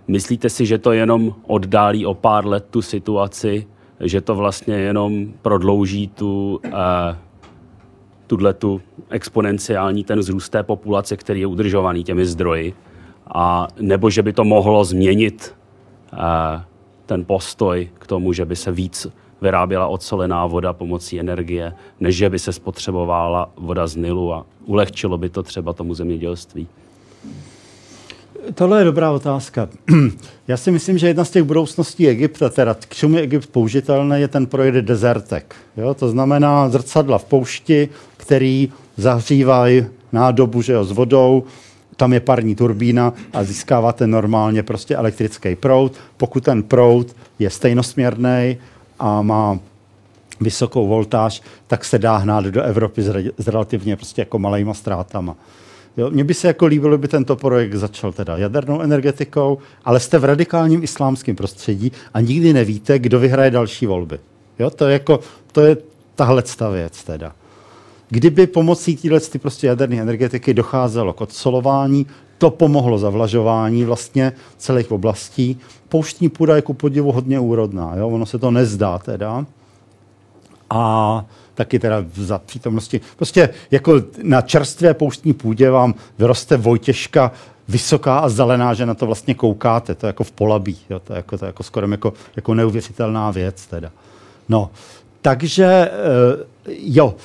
[0.08, 3.68] myslíte si, že to jenom oddálí o pár let tu situaci,
[4.00, 7.18] že to vlastně jenom prodlouží tu, eh,
[8.28, 12.74] tuhle tu exponenciální ten vzrůst té populace, který je udržovaný těmi zdroji,
[13.34, 15.56] a nebo že by to mohlo změnit
[17.06, 19.08] ten postoj k tomu, že by se víc
[19.42, 25.18] vyráběla odsolená voda pomocí energie, než že by se spotřebovala voda z Nilu a ulehčilo
[25.18, 26.68] by to třeba tomu zemědělství?
[28.54, 29.70] Tohle je dobrá otázka.
[30.48, 34.22] Já si myslím, že jedna z těch budoucností Egypta, teda k čemu je Egypt použitelný,
[34.22, 35.56] je ten projekt Desertek.
[35.78, 35.94] Jo?
[35.94, 41.44] To znamená zrcadla v poušti, který zahřívají nádobu že jo, s vodou,
[41.96, 45.94] tam je parní turbína a získáváte normálně prostě elektrický proud.
[46.18, 48.58] Pokud ten proud je stejnosměrný
[49.00, 49.60] a má
[50.41, 53.02] vysokou voltáž, tak se dá hnát do Evropy
[53.38, 55.36] s, relativně prostě jako malejma ztrátama.
[55.97, 60.20] Jo, mně by se jako líbilo, by tento projekt začal teda jadernou energetikou, ale jste
[60.20, 64.20] v radikálním islámském prostředí a nikdy nevíte, kdo vyhraje další volby.
[64.60, 65.20] Jo, to je jako,
[65.52, 65.78] to je
[66.16, 67.36] tahle věc teda.
[68.10, 72.08] Kdyby pomocí téhle prostě jaderné energetiky docházelo k odsolování,
[72.40, 75.60] to pomohlo zavlažování vlastně celých oblastí.
[75.90, 78.10] Pouštní půda je ku podivu hodně úrodná, jo?
[78.10, 79.46] ono se to nezdá teda.
[80.70, 81.26] A
[81.56, 83.02] taky teda za přítomnosti.
[83.16, 87.32] Prostě jako na čerstvé pouštní půdě vám vyroste Vojtěžka
[87.68, 89.96] vysoká a zelená, že na to vlastně koukáte.
[89.96, 90.78] To je jako v polabí.
[90.90, 91.00] Jo?
[91.00, 93.92] To je jako, to je jako skoro jako, jako neuvěřitelná věc teda.
[94.50, 94.70] No,
[95.22, 95.92] takže eh,
[96.68, 97.16] jo,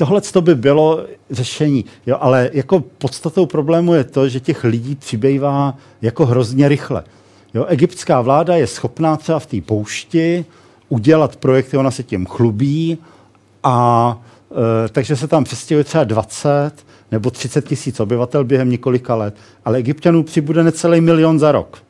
[0.00, 1.84] tohle to by bylo řešení.
[2.06, 7.04] Jo, ale jako podstatou problému je to, že těch lidí přibývá jako hrozně rychle.
[7.54, 10.44] Jo, egyptská vláda je schopná třeba v té poušti
[10.88, 12.98] udělat projekty, ona se tím chlubí,
[13.62, 14.18] a
[14.84, 16.72] e, takže se tam přestěhuje třeba 20
[17.12, 19.34] nebo 30 tisíc obyvatel během několika let,
[19.64, 21.82] ale egyptianů přibude necelý milion za rok.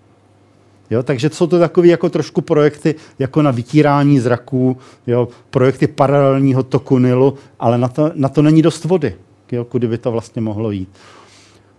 [0.90, 4.76] Jo, takže jsou to takové jako trošku projekty jako na vytírání zraků,
[5.06, 9.14] jo, projekty paralelního toku Nilu, ale na to, na to není dost vody,
[9.52, 10.88] jo, kudy by to vlastně mohlo jít.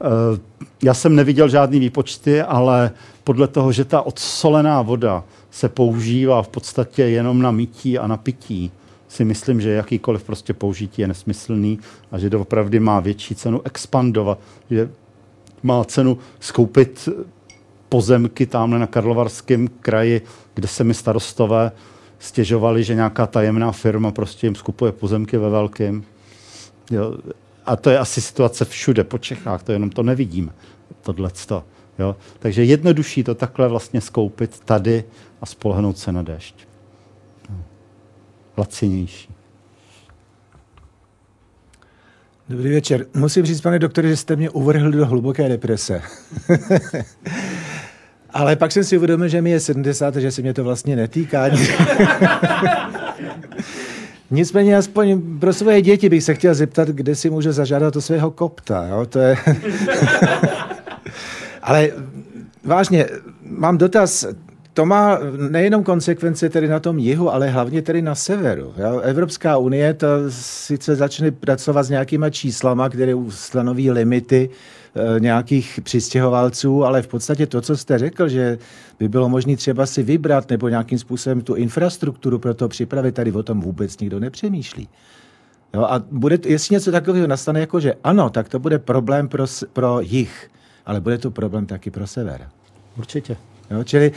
[0.01, 0.39] E,
[0.84, 2.91] já jsem neviděl žádný výpočty, ale
[3.24, 8.18] podle toho, že ta odsolená voda se používá v podstatě jenom na mytí a na
[8.18, 8.72] pití,
[9.07, 11.80] si myslím, že jakýkoliv prostě použití je nesmyslný
[12.12, 14.39] a že to opravdu má větší cenu expandovat,
[14.70, 14.89] že
[15.64, 17.09] má cenu skoupit
[17.91, 20.21] pozemky tamhle na Karlovarském kraji,
[20.53, 21.71] kde se mi starostové
[22.19, 26.03] stěžovali, že nějaká tajemná firma prostě jim skupuje pozemky ve velkém.
[26.91, 27.17] Jo.
[27.65, 30.51] A to je asi situace všude po Čechách, to jenom to nevidíme,
[31.01, 31.63] tohleto.
[31.99, 32.15] Jo.
[32.39, 35.03] Takže jednodušší to takhle vlastně skoupit tady
[35.41, 36.71] a spolehnout se na déšť
[38.57, 39.29] lacinější.
[42.49, 43.05] Dobrý večer.
[43.13, 46.01] Musím říct, pane doktore, že jste mě uvrhl do hluboké deprese.
[48.34, 50.95] Ale pak jsem si uvědomil, že mi je 70 a že se mě to vlastně
[50.95, 51.45] netýká.
[54.32, 58.32] Nicméně aspoň pro své děti bych se chtěl zeptat, kde si můžu zažádat o svého
[58.32, 58.88] kopta.
[58.88, 59.05] Jo?
[59.05, 59.38] To je...
[61.61, 61.89] Ale
[62.63, 63.07] vážně,
[63.43, 64.25] mám dotaz
[64.73, 65.19] to má
[65.49, 68.73] nejenom konsekvence tedy na tom jihu, ale hlavně tedy na severu.
[69.01, 74.49] Evropská unie to sice začne pracovat s nějakýma číslama, které stanoví limity
[75.19, 78.57] nějakých přistěhovalců, ale v podstatě to, co jste řekl, že
[78.99, 83.31] by bylo možné třeba si vybrat nebo nějakým způsobem tu infrastrukturu pro to připravit, tady
[83.31, 84.89] o tom vůbec nikdo nepřemýšlí.
[85.73, 89.45] Jo, a bude, jestli něco takového nastane, jako že ano, tak to bude problém pro,
[89.73, 90.49] pro jich,
[90.85, 92.47] ale bude to problém taky pro sever.
[92.97, 93.37] Určitě.
[93.71, 94.11] Jo, čili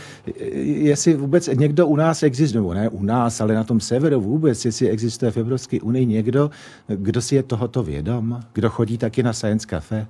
[0.64, 4.64] jestli vůbec někdo u nás existuje, nebo ne u nás, ale na tom severu vůbec,
[4.64, 6.50] jestli existuje v Evropské unii někdo,
[6.86, 10.06] kdo si je tohoto vědom, kdo chodí taky na Science Cafe?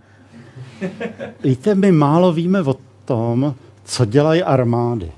[1.45, 3.55] Víte, my málo víme o tom,
[3.85, 5.13] co dělají armády.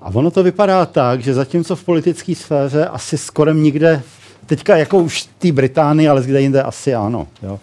[0.00, 4.02] A ono to vypadá tak, že zatímco v politické sféře asi skoro nikde,
[4.46, 7.26] teďka jako už té Británii, ale kde jinde asi ano.
[7.42, 7.60] Jo.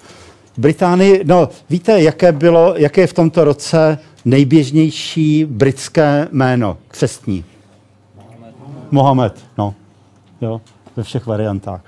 [0.58, 7.46] Británii, no víte, jaké bylo, jaké je v tomto roce nejběžnější britské jméno, křestní?
[8.92, 9.46] Mohamed.
[9.58, 9.76] no.
[10.42, 10.62] Jo,
[10.96, 11.82] ve všech variantách.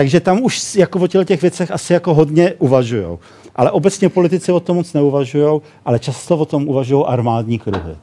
[0.00, 3.18] Takže tam už jako o těch věcech asi jako hodně uvažují.
[3.56, 7.96] Ale obecně politici o tom moc neuvažují, ale často o tom uvažují armádní kruhy.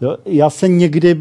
[0.00, 1.20] Jo, já se někdy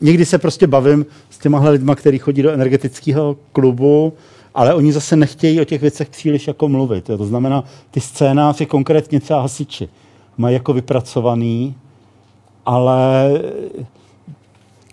[0.00, 4.12] někdy se prostě bavím s těma lidma, kteří chodí do energetického klubu
[4.54, 7.04] ale oni zase nechtějí o těch věcech příliš jako mluvit.
[7.04, 9.88] To znamená, ty scénáře, konkrétně třeba hasiči,
[10.36, 11.74] mají jako vypracovaný,
[12.66, 13.30] ale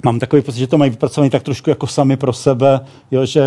[0.06, 2.80] mám takový pocit, že to mají vypracovaný tak trošku jako sami pro sebe,
[3.12, 3.42] jo, že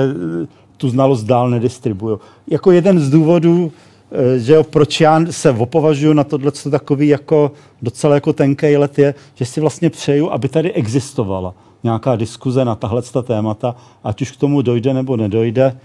[0.77, 2.19] tu znalost dál nedistribují.
[2.51, 3.73] Jako jeden z důvodů,
[4.13, 7.53] eh, že jo, proč já se opovažuji na tohle takový jako
[7.83, 12.75] docela jako tenký let je, že si vlastně přeju, aby tady existovala nějaká diskuze na
[12.75, 15.77] tahle témata, ať už k tomu dojde nebo nedojde,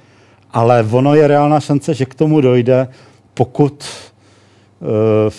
[0.52, 2.88] ale ono je reálná šance, že k tomu dojde,
[3.34, 3.84] pokud,
[4.82, 5.34] uh,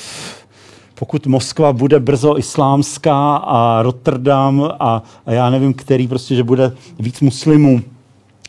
[1.01, 6.72] pokud Moskva bude brzo islámská a Rotterdam a, a já nevím, který prostě, že bude
[6.98, 7.82] víc muslimů,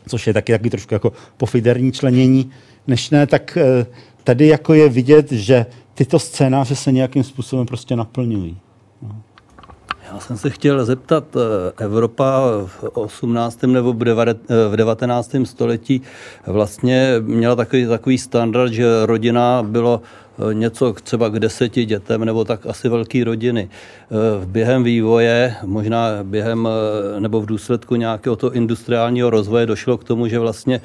[0.08, 2.52] což je taky, taky trošku jako pofiderní členění,
[2.88, 3.86] než ne, tak uh,
[4.24, 8.58] tady jako je vidět, že tyto scénáře se nějakým způsobem prostě naplňují.
[10.14, 13.74] Já jsem se chtěl zeptat, eh, Evropa v 18.
[13.74, 15.46] nebo v 19.
[15.46, 16.02] století
[16.48, 22.46] vlastně měla takový, takový standard, že rodina bylo eh, něco třeba k deseti dětem nebo
[22.46, 23.70] tak asi velké rodiny.
[24.40, 26.70] V během vývoje, možná během
[27.20, 30.82] nebo v důsledku nějakého toho industriálního rozvoje došlo k tomu, že vlastně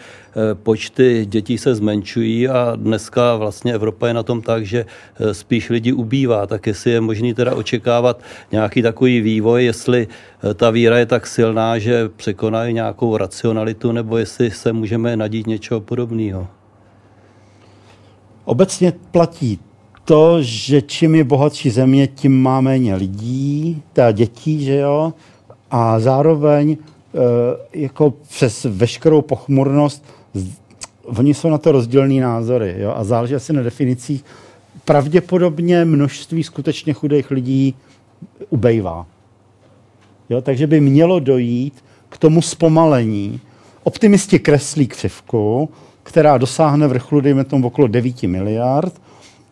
[0.55, 4.87] počty dětí se zmenšují a dneska vlastně Evropa je na tom tak, že
[5.33, 6.47] spíš lidí ubývá.
[6.47, 8.21] Tak jestli je možný teda očekávat
[8.53, 10.09] nějaký takový vývoj, jestli
[10.55, 15.81] ta víra je tak silná, že překonají nějakou racionalitu, nebo jestli se můžeme nadít něčeho
[15.81, 16.49] podobného.
[18.47, 19.59] Obecně platí
[20.05, 25.13] to, že čím je bohatší země, tím má méně lidí, teda dětí, že jo,
[25.71, 26.77] a zároveň e,
[27.73, 30.05] jako přes veškerou pochmurnost,
[31.05, 34.25] oni jsou na to rozdílný názory, jo, a záleží asi na definicích.
[34.85, 37.75] Pravděpodobně množství skutečně chudých lidí
[38.51, 39.07] ubejvá.
[40.31, 43.41] Jo, takže by mělo dojít k tomu zpomalení.
[43.83, 45.69] Optimisti kreslí křivku,
[46.07, 49.01] která dosáhne vrcholu, dejme tomu, okolo 9 miliard.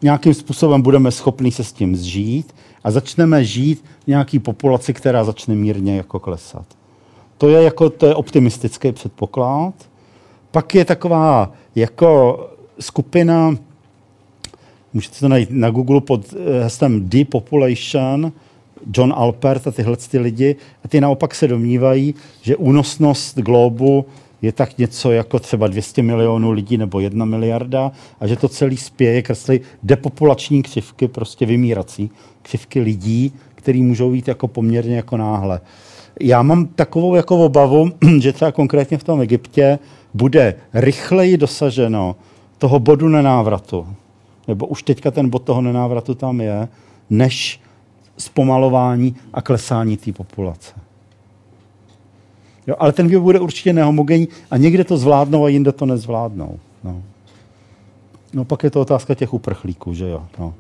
[0.03, 5.25] Nějakým způsobem budeme schopni se s tím zžít a začneme žít v nějaký populaci, která
[5.25, 6.67] začne mírně jako klesat.
[7.39, 9.75] To je, jako, to je optimistický předpoklad.
[10.51, 12.41] Pak je taková jako
[12.81, 13.57] skupina,
[14.93, 18.33] můžete to najít na Google pod heslem Depopulation,
[18.97, 24.07] John Alpert a tyhle ty lidi, a ty naopak se domnívají, že únosnost globu
[24.45, 28.77] je tak něco jako třeba 200 milionů lidí nebo jedna miliarda a že to celý
[28.77, 32.11] spěje, kreslí depopulační křivky, prostě vymírací
[32.43, 35.61] křivky lidí, který můžou být jako poměrně jako náhle.
[36.21, 37.91] Já mám takovou jako obavu,
[38.21, 39.79] že třeba konkrétně v tom Egyptě
[40.15, 42.17] bude rychleji dosaženo
[42.59, 43.87] toho bodu nenávratu,
[44.49, 46.69] nebo už teďka ten bod toho nenávratu tam je,
[47.11, 47.61] než
[48.19, 50.84] zpomalování a klesání té populace.
[52.67, 56.59] Jo, ale ten vývoj bude určitě nehomogenní a někde to zvládnou a jinde to nezvládnou.
[56.85, 57.03] No.
[58.33, 60.23] no pak je to otázka těch uprchlíků, že jo.
[60.39, 60.55] No.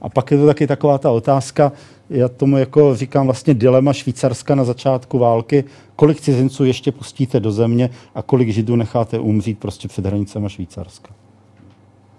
[0.00, 1.72] A pak je to taky taková ta otázka,
[2.10, 5.64] já tomu jako říkám vlastně dilema Švýcarska na začátku války,
[5.96, 11.10] kolik cizinců ještě pustíte do země a kolik židů necháte umřít prostě před hranicemi Švýcarska.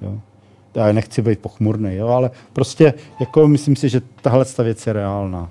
[0.02, 0.20] Jo
[0.76, 5.50] já nechci být pochmurný, jo, ale prostě jako myslím si, že tahle věc je reálná.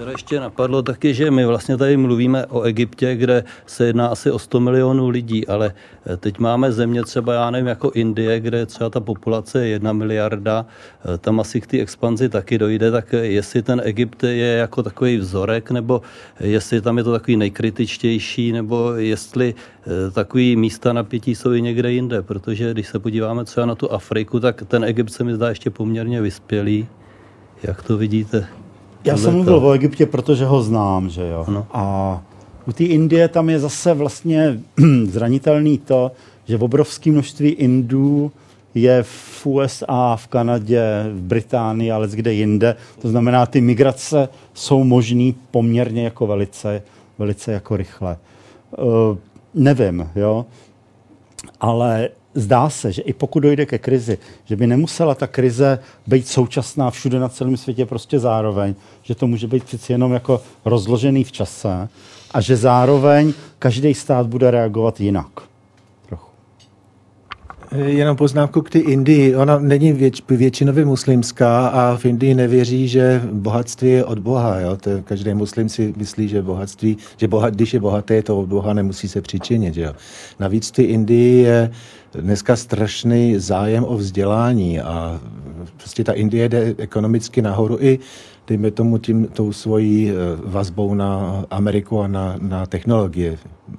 [0.00, 4.30] Teda ještě napadlo taky, že my vlastně tady mluvíme o Egyptě, kde se jedná asi
[4.30, 5.74] o 100 milionů lidí, ale
[6.06, 9.92] eh, teď máme země třeba, já nevím, jako Indie, kde třeba ta populace je jedna
[9.92, 10.66] miliarda,
[11.14, 15.16] eh, tam asi k té expanzi taky dojde, tak jestli ten Egypt je jako takový
[15.16, 16.02] vzorek, nebo
[16.40, 21.92] jestli tam je to takový nejkritičtější, nebo jestli eh, takový místa napětí jsou i někde
[21.92, 25.48] jinde, protože když se podíváme třeba na tu Afriku, tak ten Egypt se mi zdá
[25.48, 26.88] ještě poměrně vyspělý.
[27.62, 28.59] Jak to vidíte?
[29.04, 31.44] Já jsem mluvil o Egyptě, protože ho znám, že jo.
[31.48, 31.66] Ano.
[31.72, 32.22] A
[32.66, 34.60] u té Indie tam je zase vlastně
[35.04, 36.12] zranitelný to,
[36.44, 38.32] že v obrovské množství Indů
[38.74, 40.82] je v USA, v Kanadě,
[41.12, 42.76] v Británii, ale kde jinde.
[43.02, 46.82] To znamená, ty migrace jsou možný poměrně jako velice,
[47.18, 48.16] velice jako rychle.
[48.78, 49.16] Uh,
[49.54, 50.46] nevím, jo.
[51.60, 56.28] Ale zdá se, že i pokud dojde ke krizi, že by nemusela ta krize být
[56.28, 61.24] současná všude na celém světě prostě zároveň, že to může být přeci jenom jako rozložený
[61.24, 61.88] v čase
[62.30, 65.49] a že zároveň každý stát bude reagovat jinak.
[67.76, 69.36] Jenom poznámku k té Indii.
[69.36, 74.60] Ona není věč, většinově muslimská a v Indii nevěří, že bohatství je od Boha.
[74.60, 74.76] Jo?
[74.76, 78.72] To každý muslim si myslí, že bohatství, že boha, když je bohaté, to od Boha
[78.72, 79.76] nemusí se přičinit.
[79.76, 79.92] Jo?
[80.40, 81.70] Navíc ty Indii je
[82.14, 85.20] dneska strašný zájem o vzdělání a
[85.76, 87.98] prostě ta Indie jde ekonomicky nahoru i
[88.46, 90.14] dejme tomu tím, tou svojí eh,
[90.44, 93.38] vazbou na Ameriku a na, na technologie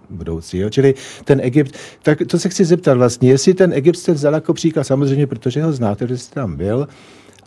[0.09, 0.57] budoucí.
[0.57, 0.69] Jo?
[0.69, 0.93] Čili
[1.23, 4.83] ten Egypt, tak to se chci zeptat vlastně, jestli ten Egypt jste vzal jako příklad,
[4.83, 6.87] samozřejmě, protože ho znáte, že jste tam byl,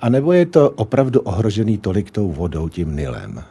[0.00, 3.42] a nebo je to opravdu ohrožený tolik tou vodou, tím Nilem?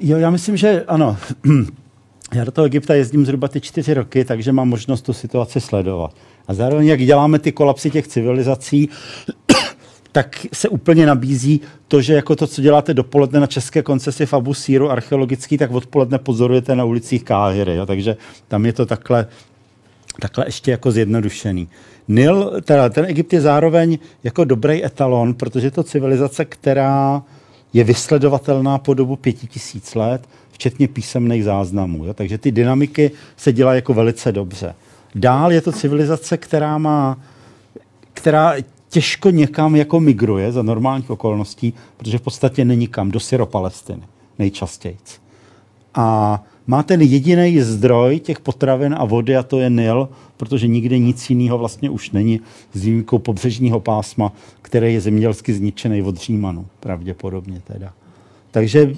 [0.00, 1.16] Jo, já myslím, že ano.
[2.34, 6.14] Já do toho Egypta jezdím zhruba ty čtyři roky, takže mám možnost tu situaci sledovat.
[6.48, 8.88] A zároveň, jak děláme ty kolapsy těch civilizací,
[10.14, 14.34] tak se úplně nabízí to, že jako to, co děláte dopoledne na české koncesi v
[14.34, 17.74] Abu Síru archeologický, tak odpoledne pozorujete na ulicích Káhyry.
[17.74, 17.86] Jo?
[17.86, 18.16] Takže
[18.48, 19.26] tam je to takhle,
[20.20, 21.68] takhle ještě jako zjednodušený.
[22.08, 27.22] Nil, teda ten Egypt je zároveň jako dobrý etalon, protože je to civilizace, která
[27.72, 32.04] je vysledovatelná po dobu pěti tisíc let, včetně písemných záznamů.
[32.04, 32.14] Jo?
[32.14, 34.74] Takže ty dynamiky se dělají jako velice dobře.
[35.14, 37.18] Dál je to civilizace, která má
[38.14, 38.54] která
[38.94, 44.02] těžko někam jako migruje za normálních okolností, protože v podstatě není kam do Syropalestiny
[44.38, 44.96] nejčastěji.
[45.94, 50.98] A má ten jediný zdroj těch potravin a vody a to je Nil, protože nikde
[50.98, 52.40] nic jiného vlastně už není
[52.72, 54.32] s výjimkou pobřežního pásma,
[54.62, 57.92] které je zemědělsky zničený od Římanů, pravděpodobně teda.
[58.50, 58.94] Takže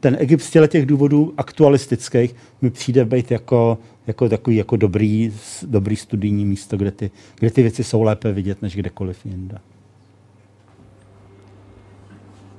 [0.00, 5.32] ten Egypt z těch důvodů aktualistických mi přijde být jako, jako takový jako dobrý,
[5.62, 9.58] dobrý studijní místo, kde ty, kde ty věci jsou lépe vidět než kdekoliv jinde.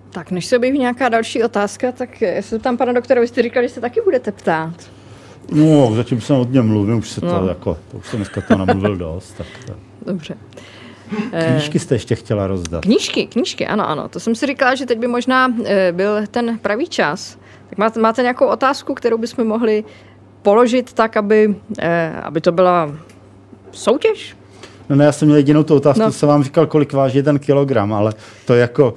[0.10, 3.42] Tak než se objeví nějaká další otázka, tak já se tam pana doktora, vy jste
[3.42, 4.92] říkali, že se taky budete ptát.
[5.52, 7.48] No, zatím jsem hodně mluvil, už se to no.
[7.48, 9.34] jako, to už jsem dneska to namluvil dost.
[9.38, 9.74] Tak to.
[10.06, 10.38] Dobře.
[11.50, 12.82] Knížky jste ještě chtěla rozdat.
[12.82, 14.08] Knížky, knížky, ano, ano.
[14.08, 17.38] To jsem si říkala, že teď by možná eh, byl ten pravý čas.
[17.70, 19.84] Tak máte, máte nějakou otázku, kterou bychom mohli
[20.42, 22.92] položit tak, aby, eh, aby to byla
[23.72, 24.36] soutěž?
[24.90, 26.12] No ne, já jsem měl jedinou tu otázku, no.
[26.12, 28.14] jsem vám říkal, kolik váží jeden kilogram, ale
[28.46, 28.94] to jako,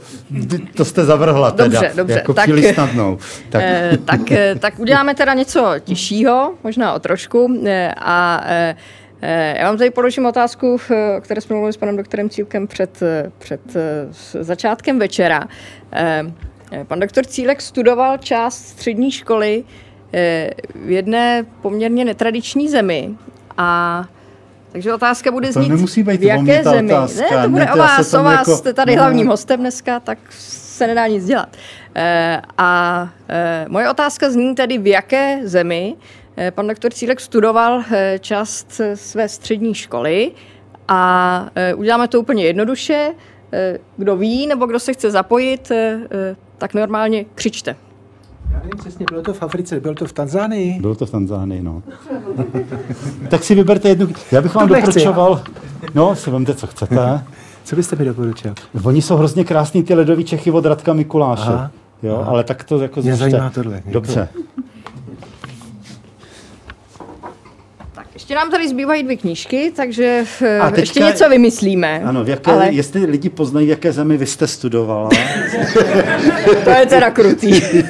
[0.74, 2.14] to jste zavrhla teda, dobře, dobře.
[2.14, 3.18] jako tak, snadnou.
[3.50, 3.62] Tak.
[3.64, 8.76] Eh, tak, eh, tak uděláme teda něco těžšího, možná o trošku eh, a eh, eh,
[9.56, 10.76] já vám tady položím otázku,
[11.16, 13.60] o které jsme mluvili s panem doktorem Cílkem před, eh, před
[14.40, 15.48] začátkem večera.
[16.86, 19.64] Pan doktor Cílek studoval část střední školy
[20.74, 23.10] v jedné poměrně netradiční zemi
[23.56, 24.04] a
[24.76, 26.92] takže otázka bude znít, to nemusí být v jaké zemi.
[26.92, 27.36] Otázka.
[27.36, 28.56] Ne, to bude ne, o vás, o vás, jako...
[28.56, 29.02] jste tady no.
[29.02, 31.56] hlavním hostem dneska, tak se nedá nic dělat.
[31.94, 35.94] E, a e, moje otázka zní tedy, v jaké zemi
[36.50, 40.32] pan doktor Cílek studoval e, část své střední školy
[40.88, 43.12] a uděláme to úplně jednoduše.
[43.96, 45.72] Kdo ví nebo kdo se chce zapojit,
[46.58, 47.76] tak normálně křičte.
[48.50, 50.80] Já nevím přesně, bylo to v Africe, bylo to v Tanzánii?
[50.80, 51.82] Bylo to v Tanzánii, no.
[53.30, 55.42] tak si vyberte jednu, já bych vám doporučoval,
[55.94, 57.24] no, si vemte, co chcete.
[57.64, 58.54] Co byste mi doporučil?
[58.84, 61.42] Oni jsou hrozně krásný, ty ledový Čechy od Radka Mikuláše.
[61.48, 61.70] Aha.
[62.02, 62.30] Jo, aha.
[62.30, 63.82] ale tak to jako Mě zajímá tohle.
[63.86, 64.28] Dobře.
[68.16, 72.02] ještě nám tady zbývají dvě knížky, takže eh, A teďka, ještě něco vymyslíme.
[72.04, 72.72] Ano, v jaké, ale...
[72.72, 75.08] jestli lidi poznají, v jaké zemi vy jste studovala.
[76.64, 77.62] to je teda krutý.
[77.62, 77.78] Um,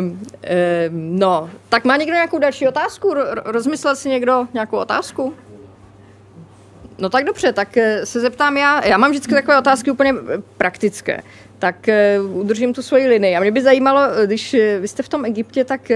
[0.00, 0.20] um,
[1.18, 3.14] no, tak má někdo nějakou další otázku?
[3.44, 5.34] Rozmyslel si někdo nějakou otázku?
[6.98, 8.86] No tak dobře, tak eh, se zeptám já.
[8.86, 11.22] Já mám vždycky takové otázky úplně eh, praktické.
[11.58, 11.88] Tak
[12.32, 13.36] udržím tu svoji linii.
[13.36, 15.90] A mě by zajímalo, když vy jste v tom Egyptě, tak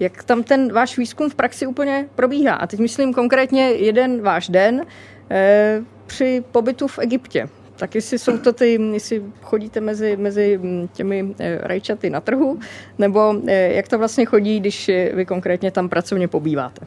[0.00, 2.54] jak tam ten váš výzkum v praxi úplně probíhá.
[2.54, 4.86] A teď myslím konkrétně jeden váš den uh,
[6.06, 7.48] při pobytu v Egyptě.
[7.76, 12.58] Tak jestli jsou to ty, jestli chodíte mezi, mezi hm, těmi eh, rajčaty na trhu,
[12.98, 16.86] nebo eh, jak to vlastně chodí, když vy konkrétně tam pracovně pobýváte?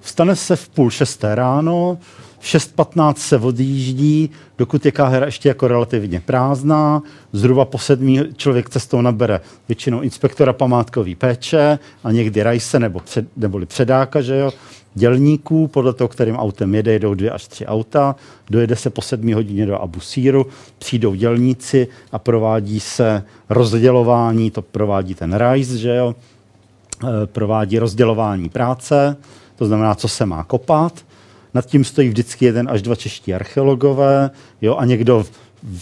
[0.00, 1.98] Vstane se v půl šesté ráno,
[2.46, 7.02] 6.15 se odjíždí, dokud je káhera ještě jako relativně prázdná.
[7.32, 13.26] Zhruba po sedmí člověk cestou nabere většinou inspektora památkové péče a někdy rajse nebo před,
[13.36, 14.50] neboli předáka, že jo
[14.94, 18.16] dělníků, podle toho, kterým autem jede, jedou dvě až tři auta,
[18.50, 20.46] dojede se po sedmi hodině do Abusíru,
[20.78, 26.14] přijdou dělníci a provádí se rozdělování, to provádí ten RISE, že jo,
[27.22, 29.16] e, provádí rozdělování práce,
[29.56, 31.04] to znamená, co se má kopat.
[31.56, 34.30] Nad tím stojí vždycky jeden až dva čeští archeologové
[34.62, 35.24] jo, a někdo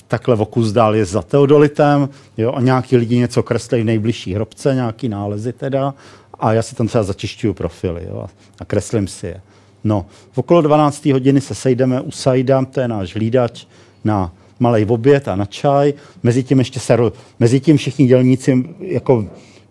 [0.08, 4.34] takhle v okus dál je za teodolitem jo, a nějaký lidi něco kreslí v nejbližší
[4.34, 5.94] hrobce, nějaký nálezy teda
[6.38, 8.26] a já si tam třeba začišťuju profily jo,
[8.60, 9.40] a kreslím si je.
[9.84, 11.06] No, v okolo 12.
[11.06, 13.66] hodiny se sejdeme u Sajda, to je náš hlídač,
[14.04, 15.94] na malý oběd a na čaj.
[16.22, 16.96] Mezi tím ještě se,
[17.38, 19.26] mezi tím všichni dělníci jako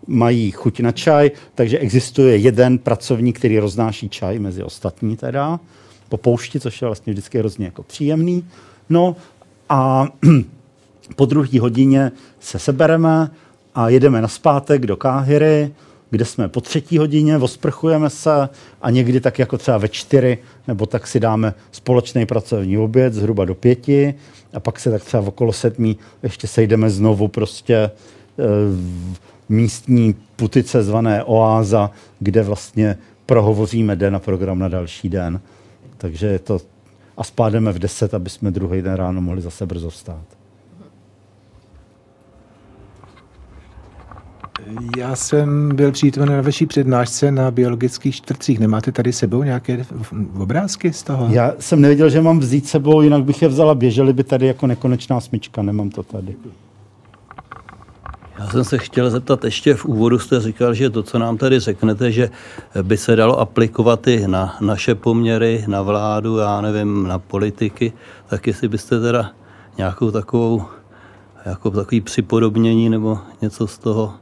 [0.06, 5.60] mají chuť na čaj, takže existuje jeden pracovník, který roznáší čaj mezi ostatní teda,
[6.14, 8.44] po poušti, což je vlastně vždycky hrozně jako příjemný.
[8.90, 9.16] No
[9.68, 10.08] a
[11.16, 13.30] po druhé hodině se sebereme
[13.74, 15.74] a jedeme na zpátek do Káhyry,
[16.10, 18.48] kde jsme po třetí hodině, osprchujeme se
[18.82, 20.38] a někdy tak jako třeba ve čtyři,
[20.68, 24.14] nebo tak si dáme společný pracovní oběd zhruba do pěti
[24.52, 27.90] a pak se tak třeba okolo sedmí ještě sejdeme znovu prostě e,
[28.38, 31.90] v místní putice zvané Oáza,
[32.20, 35.40] kde vlastně prohovoříme den a program na další den.
[35.98, 36.60] Takže je to
[37.16, 40.24] a spádeme v 10, aby jsme druhý den ráno mohli zase brzo vstát.
[44.98, 48.58] Já jsem byl přítomen na vaší přednášce na biologických čtvrtcích.
[48.58, 49.86] Nemáte tady sebou nějaké
[50.38, 51.28] obrázky z toho?
[51.30, 53.74] Já jsem nevěděl, že mám vzít sebou, jinak bych je vzala.
[53.74, 55.62] Běželi by tady jako nekonečná smyčka.
[55.62, 56.36] Nemám to tady.
[58.38, 61.60] Já jsem se chtěl zeptat, ještě v úvodu jste říkal, že to, co nám tady
[61.60, 62.30] řeknete, že
[62.82, 67.92] by se dalo aplikovat i na naše poměry, na vládu, já nevím, na politiky,
[68.28, 69.30] tak jestli byste teda
[69.78, 70.62] nějakou takovou,
[71.46, 74.14] jako takový připodobnění nebo něco z toho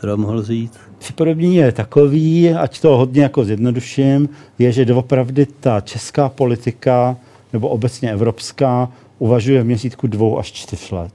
[0.00, 0.78] teda mohl říct?
[0.98, 4.28] Připodobnění je takový, ať to hodně jako zjednoduším,
[4.58, 7.16] je, že doopravdy ta česká politika
[7.52, 8.88] nebo obecně evropská
[9.18, 11.12] uvažuje v měřítku dvou až čtyř let.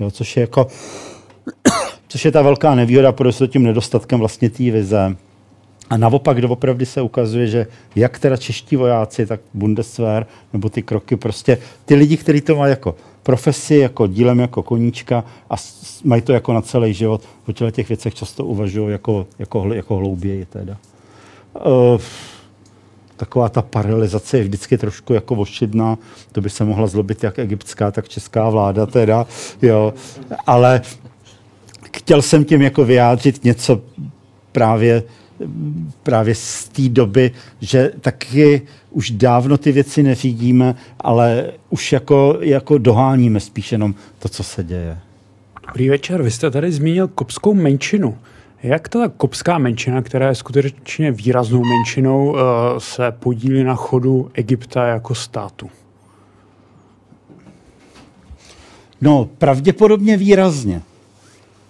[0.00, 0.66] Jo, což je jako,
[2.08, 5.16] což je ta velká nevýhoda, protože tím nedostatkem vlastně té vize.
[5.90, 7.66] A naopak doopravdy se ukazuje, že
[7.96, 12.70] jak teda čeští vojáci, tak Bundeswehr, nebo ty kroky, prostě ty lidi, kteří to mají
[12.70, 15.54] jako profesi, jako dílem, jako koníčka a
[16.04, 20.44] mají to jako na celý život, o těch věcech často uvažují jako, jako, jako hlouběji
[20.44, 20.76] teda.
[21.66, 22.00] Uh,
[23.16, 25.98] taková ta paralizace je vždycky trošku jako ošidná.
[26.32, 29.26] To by se mohla zlobit jak egyptská, tak česká vláda teda,
[29.62, 29.94] jo.
[30.46, 30.80] Ale
[31.96, 33.80] chtěl jsem tím jako vyjádřit něco
[34.52, 35.02] právě,
[36.02, 37.30] právě z té doby,
[37.60, 44.28] že taky už dávno ty věci neřídíme, ale už jako, jako doháníme spíš jenom to,
[44.28, 44.98] co se děje.
[45.66, 48.18] Dobrý večer, vy jste tady zmínil kopskou menšinu.
[48.62, 52.40] Jak ta kopská menšina, která je skutečně výraznou menšinou, eh,
[52.78, 55.70] se podílí na chodu Egypta jako státu?
[59.00, 60.82] No, pravděpodobně výrazně.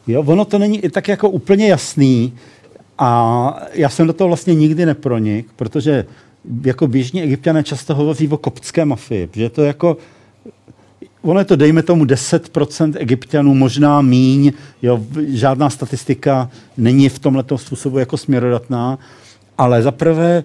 [0.06, 2.32] Jo, ono to není i tak jako úplně jasný
[2.98, 6.04] a já jsem do toho vlastně nikdy nepronik, protože
[6.64, 9.96] jako běžní egyptiané často hovoří o koptské mafii, že to jako
[11.22, 14.52] ono je to, dejme tomu, 10% egyptianů, možná míň,
[14.82, 18.98] jo, žádná statistika není v tomto způsobu jako směrodatná,
[19.58, 20.44] ale zaprvé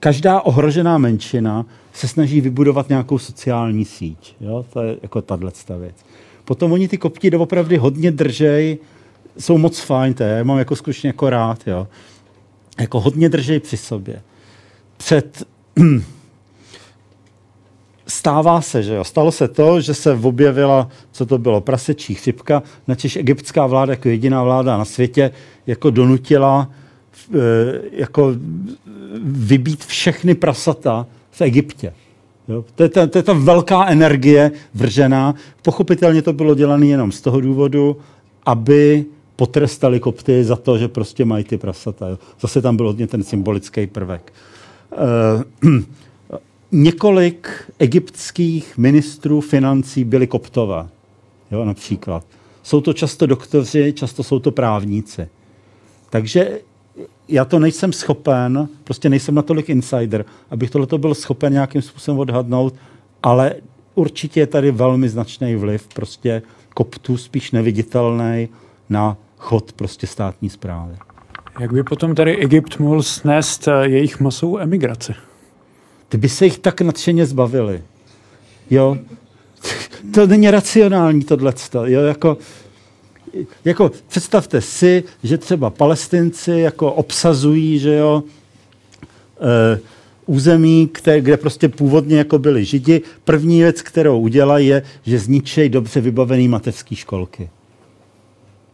[0.00, 4.34] každá ohrožená menšina se snaží vybudovat nějakou sociální síť.
[4.40, 4.64] Jo?
[4.72, 5.96] To je jako tahle věc.
[6.44, 8.78] Potom oni ty kopti doopravdy hodně držej,
[9.38, 11.88] jsou moc fajn, to je, mám jako skutečně jako rád, jo.
[12.80, 14.22] Jako hodně držej při sobě.
[14.96, 15.42] Před
[18.06, 19.04] stává se, že jo.
[19.04, 24.08] Stalo se to, že se objevila, co to bylo, prasečí chřipka, načež egyptská vláda jako
[24.08, 25.30] jediná vláda na světě
[25.66, 26.70] jako donutila
[27.34, 27.38] e,
[27.92, 28.34] jako
[29.22, 31.92] vybít všechny prasata v Egyptě.
[32.48, 32.64] Jo?
[32.74, 35.34] To, je ta, to je ta velká energie vržená.
[35.62, 37.96] Pochopitelně to bylo dělané jenom z toho důvodu,
[38.46, 39.04] aby
[39.38, 42.18] potrestali kopty za to, že prostě mají ty prasata.
[42.40, 44.32] Zase tam byl hodně ten symbolický prvek.
[44.92, 45.68] E,
[46.72, 50.88] několik egyptských ministrů financí byli koptové,
[51.50, 52.24] jo, například.
[52.62, 55.28] Jsou to často doktoři, často jsou to právníci.
[56.10, 56.60] Takže
[57.28, 62.74] já to nejsem schopen, prostě nejsem natolik insider, abych tohleto byl schopen nějakým způsobem odhadnout,
[63.22, 63.54] ale
[63.94, 66.42] určitě je tady velmi značný vliv prostě
[66.74, 68.48] koptů, spíš neviditelný
[68.88, 70.96] na chod prostě státní zprávy.
[71.60, 75.14] Jak by potom tady Egypt mohl snést eh, jejich masovou emigraci?
[76.08, 77.82] ty by se jich tak nadšeně zbavili.
[78.70, 78.96] Jo?
[80.14, 81.86] To není racionální tohleto.
[81.86, 82.00] Jo?
[82.00, 82.38] Jako,
[83.64, 88.22] jako představte si, že třeba palestinci jako obsazují, že jo,
[89.40, 89.80] e,
[90.26, 93.02] území, které, kde prostě původně jako byli židi.
[93.24, 97.50] První věc, kterou udělají, je, že zničejí dobře vybavený mateřské školky.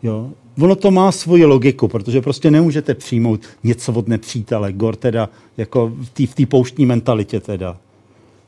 [0.02, 0.30] Jo?
[0.61, 5.92] Ono to má svoji logiku, protože prostě nemůžete přijmout něco od nepřítele, gor teda jako
[6.28, 7.76] v té pouštní mentalitě teda.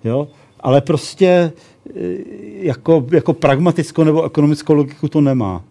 [0.05, 0.29] Jo?
[0.61, 1.53] Ale prostě e,
[2.59, 5.65] jako, jako pragmatickou nebo ekonomickou logiku to nemá.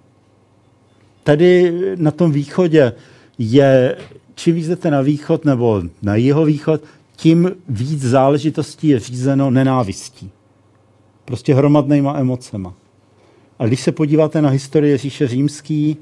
[1.23, 2.93] Tady na tom východě
[3.38, 3.97] je,
[4.36, 6.81] čím víc jdete na východ nebo na jeho východ,
[7.15, 10.31] tím víc záležitostí je řízeno nenávistí.
[11.25, 12.73] Prostě hromadnýma emocema.
[13.59, 15.97] A když se podíváte na historii říše římský,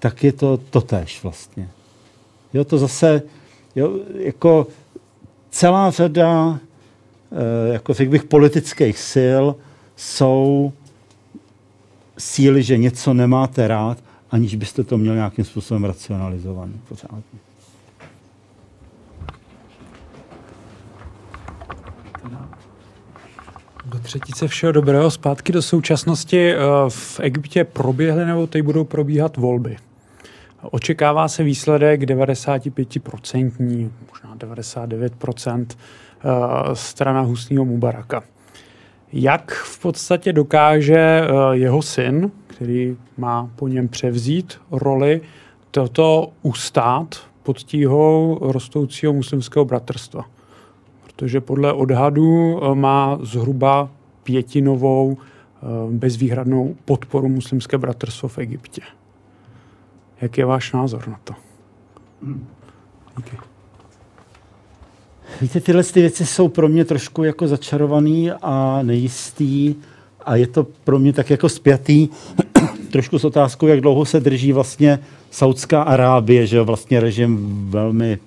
[0.00, 1.68] tak je to totéž vlastně.
[2.54, 3.22] Jo, to zase,
[3.76, 4.66] jo, jako
[5.50, 6.58] celá řada,
[7.32, 9.44] eh, jako řekl bych, politických sil
[9.96, 10.72] jsou
[12.18, 13.98] síly, že něco nemáte rád,
[14.30, 17.40] aniž byste to měl nějakým způsobem racionalizovaný pořádně.
[23.84, 26.52] Do třetice všeho dobrého zpátky do současnosti.
[26.54, 26.58] Eh,
[26.88, 29.76] v Egyptě proběhly nebo teď budou probíhat volby.
[30.62, 36.26] Očekává se výsledek 95%, možná 99% eh,
[36.72, 38.22] strana Husního Mubaraka.
[39.12, 45.20] Jak v podstatě dokáže eh, jeho syn, který má po něm převzít roli,
[45.70, 50.24] toto ustát pod tíhou rostoucího muslimského bratrstva?
[51.06, 53.90] Protože podle odhadů eh, má zhruba
[54.22, 55.16] pětinovou
[55.90, 58.82] bezvýhradnou podporu muslimské bratrstvo v Egyptě.
[60.20, 61.34] Jak je váš názor na to?
[63.16, 63.36] Díky.
[65.40, 69.74] Víte, tyhle ty věci jsou pro mě trošku jako začarovaný a nejistý
[70.24, 72.08] a je to pro mě tak jako spjatý
[72.92, 74.98] trošku s otázkou, jak dlouho se drží vlastně
[75.30, 78.18] Saudská Arábie, že jo, vlastně režim velmi,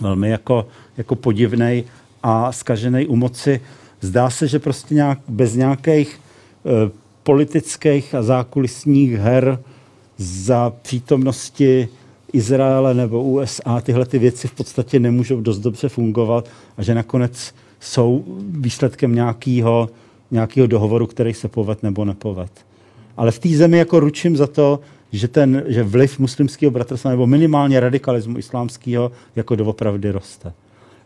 [0.00, 0.66] velmi jako,
[0.96, 1.84] jako podivnej
[2.22, 3.60] a skažený u moci.
[4.00, 6.20] Zdá se, že prostě nějak, bez nějakých
[6.66, 6.90] e,
[7.22, 9.58] politických a zákulisních her
[10.16, 11.88] za přítomnosti
[12.32, 17.54] Izraele nebo USA tyhle ty věci v podstatě nemůžou dost dobře fungovat a že nakonec
[17.80, 19.88] jsou výsledkem nějakého
[20.30, 22.50] nějakého dohovoru, který se poved nebo nepoved.
[23.16, 24.80] Ale v té zemi jako ručím za to,
[25.12, 30.52] že, ten, že vliv muslimského bratrstva nebo minimálně radikalismu islámského jako doopravdy roste.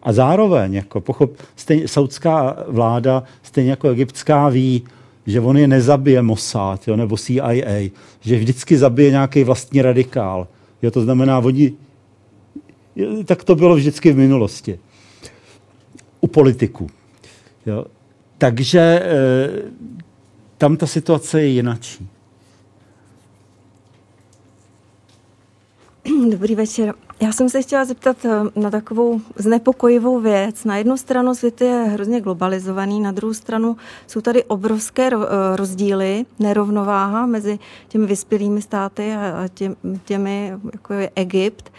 [0.02, 4.84] A zároveň, jako pochop, stejně, saudská vláda, stejně jako egyptská, ví,
[5.26, 7.90] že on je nezabije Mossad jo, nebo CIA,
[8.20, 10.48] že vždycky zabije nějaký vlastní radikál.
[10.82, 11.72] Jo, to znamená, oni,
[13.24, 14.78] tak to bylo vždycky v minulosti.
[16.20, 16.90] U politiků.
[17.66, 17.84] Jo.
[18.38, 19.48] Takže e,
[20.58, 22.08] tam ta situace je jinačí.
[26.30, 26.94] Dobrý večer.
[27.22, 30.64] Já jsem se chtěla zeptat eh, na takovou znepokojivou věc.
[30.64, 33.76] Na jednu stranu svět je hrozně globalizovaný, na druhou stranu
[34.06, 35.16] jsou tady obrovské eh,
[35.56, 39.48] rozdíly, nerovnováha mezi těmi vyspělými státy a
[40.04, 41.72] těmi, jako je Egypt.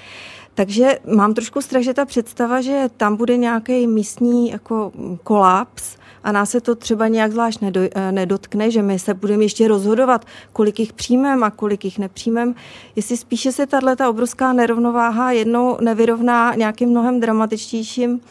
[0.53, 4.91] Takže mám trošku strach, že ta představa, že tam bude nějaký místní jako
[5.23, 9.43] kolaps, a nás se to třeba nějak zvlášť nedo, eh, nedotkne, že my se budeme
[9.43, 12.55] ještě rozhodovat, kolik jich přijmem a kolik jich nepřijmem,
[12.95, 18.21] jestli spíše se tahle obrovská nerovnováha jednou nevyrovná nějakým mnohem dramatičtějším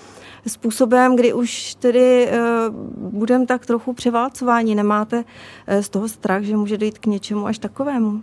[0.47, 2.75] způsobem, kdy už tedy uh,
[3.13, 4.75] budeme tak trochu převálcování.
[4.75, 8.23] Nemáte uh, z toho strach, že může dojít k něčemu až takovému?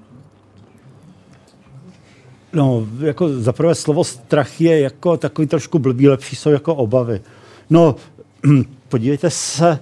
[2.54, 7.22] No, jako zaprvé slovo strach je jako takový trošku blbý, lepší jsou jako obavy.
[7.70, 7.96] No,
[8.90, 9.80] podívejte se,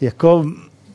[0.00, 0.44] jako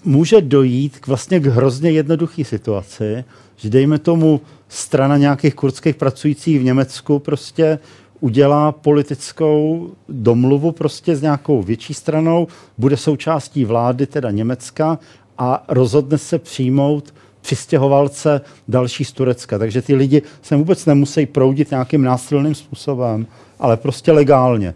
[0.05, 3.23] může dojít k vlastně k hrozně jednoduché situaci,
[3.55, 7.79] že dejme tomu strana nějakých kurdských pracujících v Německu prostě
[8.19, 14.99] udělá politickou domluvu prostě s nějakou větší stranou, bude součástí vlády, teda Německa,
[15.37, 19.59] a rozhodne se přijmout přistěhovalce další z Turecka.
[19.59, 23.27] Takže ty lidi se vůbec nemusí proudit nějakým násilným způsobem,
[23.59, 24.73] ale prostě legálně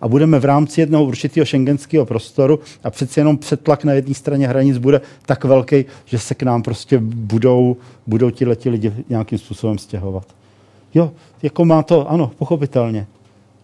[0.00, 4.48] a budeme v rámci jednoho určitého šengenského prostoru a přeci jenom přetlak na jedné straně
[4.48, 7.76] hranic bude tak velký, že se k nám prostě budou,
[8.06, 10.26] budou ti lidi nějakým způsobem stěhovat.
[10.94, 11.12] Jo,
[11.42, 13.06] jako má to, ano, pochopitelně.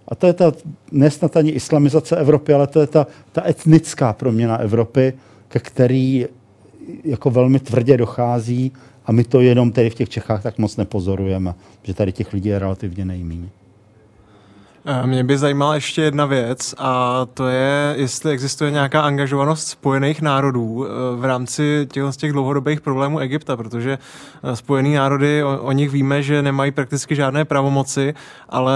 [0.09, 0.53] A to je ta
[0.93, 5.13] nesnad ani islamizace Evropy, ale to je ta, ta etnická proměna Evropy,
[5.49, 6.27] ke který
[7.05, 8.73] jako velmi tvrdě dochází
[9.07, 12.49] a my to jenom tady v těch Čechách tak moc nepozorujeme, že tady těch lidí
[12.49, 13.49] je relativně nejméně.
[14.87, 20.23] Eh, mě by zajímala ještě jedna věc a to je, jestli existuje nějaká angažovanost Spojených
[20.23, 23.99] národů eh, v rámci těch, těch dlouhodobých problémů Egypta, protože
[24.43, 28.15] eh, Spojený národy, o, o nich víme, že nemají prakticky žádné pravomoci,
[28.49, 28.75] ale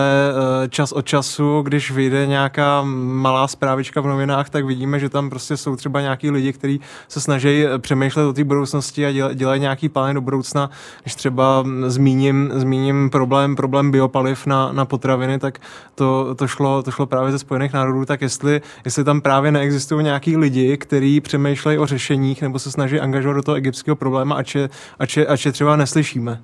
[0.69, 5.57] čas od času, když vyjde nějaká malá zprávička v novinách, tak vidíme, že tam prostě
[5.57, 10.15] jsou třeba nějaký lidi, kteří se snaží přemýšlet o té budoucnosti a dělají nějaký plány
[10.15, 10.71] do budoucna.
[11.03, 15.59] Když třeba zmíním, zmíním problém, problém biopaliv na, na potraviny, tak
[15.99, 20.05] to, to, šlo, to šlo právě ze Spojených národů, tak jestli, jestli tam právě neexistují
[20.05, 24.55] nějaký lidi, kteří přemýšlejí o řešeních nebo se snaží angažovat do toho egyptského problému, ač
[24.55, 26.43] je, ač je, ač je třeba neslyšíme.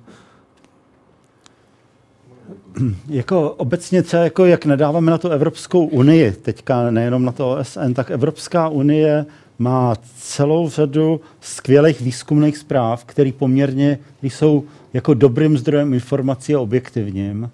[3.07, 7.93] Jako obecně třeba, jako jak nadáváme na to Evropskou unii, teďka nejenom na to OSN,
[7.93, 9.25] tak Evropská unie
[9.59, 14.63] má celou řadu skvělých výzkumných zpráv, které poměrně jsou
[14.93, 17.49] jako dobrým zdrojem informací a objektivním.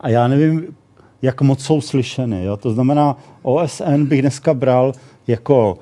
[0.00, 0.66] A já nevím,
[1.22, 2.44] jak moc jsou slyšeny.
[2.44, 2.56] Jo?
[2.56, 4.92] To znamená, OSN bych dneska bral
[5.26, 5.78] jako,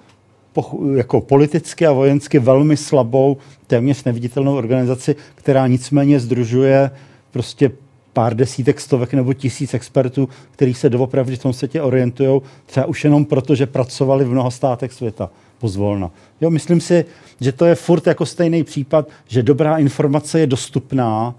[0.95, 3.37] jako politicky a vojensky velmi slabou,
[3.67, 6.91] téměř neviditelnou organizaci, která nicméně združuje
[7.31, 7.71] prostě
[8.13, 13.05] pár desítek, stovek nebo tisíc expertů, kteří se doopravdy v tom světě orientují, třeba už
[13.05, 16.11] jenom proto, že pracovali v mnoha státech světa pozvolna.
[16.41, 17.05] Jo, myslím si,
[17.41, 21.35] že to je furt jako stejný případ, že dobrá informace je dostupná,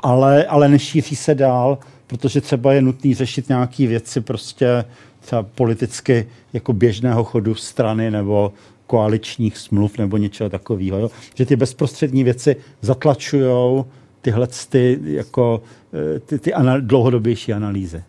[0.00, 4.84] ale, ale nešíří se dál, protože třeba je nutný řešit nějaké věci prostě
[5.20, 8.52] třeba politicky jako běžného chodu strany nebo
[8.86, 10.98] koaličních smluv nebo něčeho takového.
[10.98, 11.10] Jo?
[11.34, 13.84] Že ty bezprostřední věci zatlačují
[14.22, 15.62] tyhle ty, jako,
[16.16, 18.02] eh, ty, ty anal- dlouhodobější analýzy.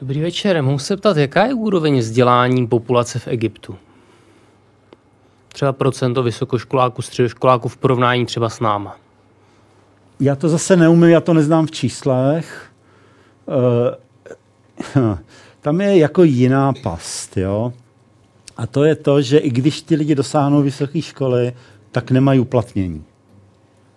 [0.00, 0.62] Dobrý večer.
[0.62, 3.76] Mohu se ptat, jaká je úroveň vzdělání populace v Egyptu?
[5.48, 8.96] Třeba procento vysokoškoláků, středoškoláků v porovnání třeba s náma.
[10.20, 12.67] Já to zase neumím, já to neznám v číslech.
[13.48, 13.94] Uh,
[15.60, 17.72] tam je jako jiná past, jo.
[18.56, 21.52] A to je to, že i když ty lidi dosáhnou vysoké školy,
[21.92, 23.04] tak nemají uplatnění.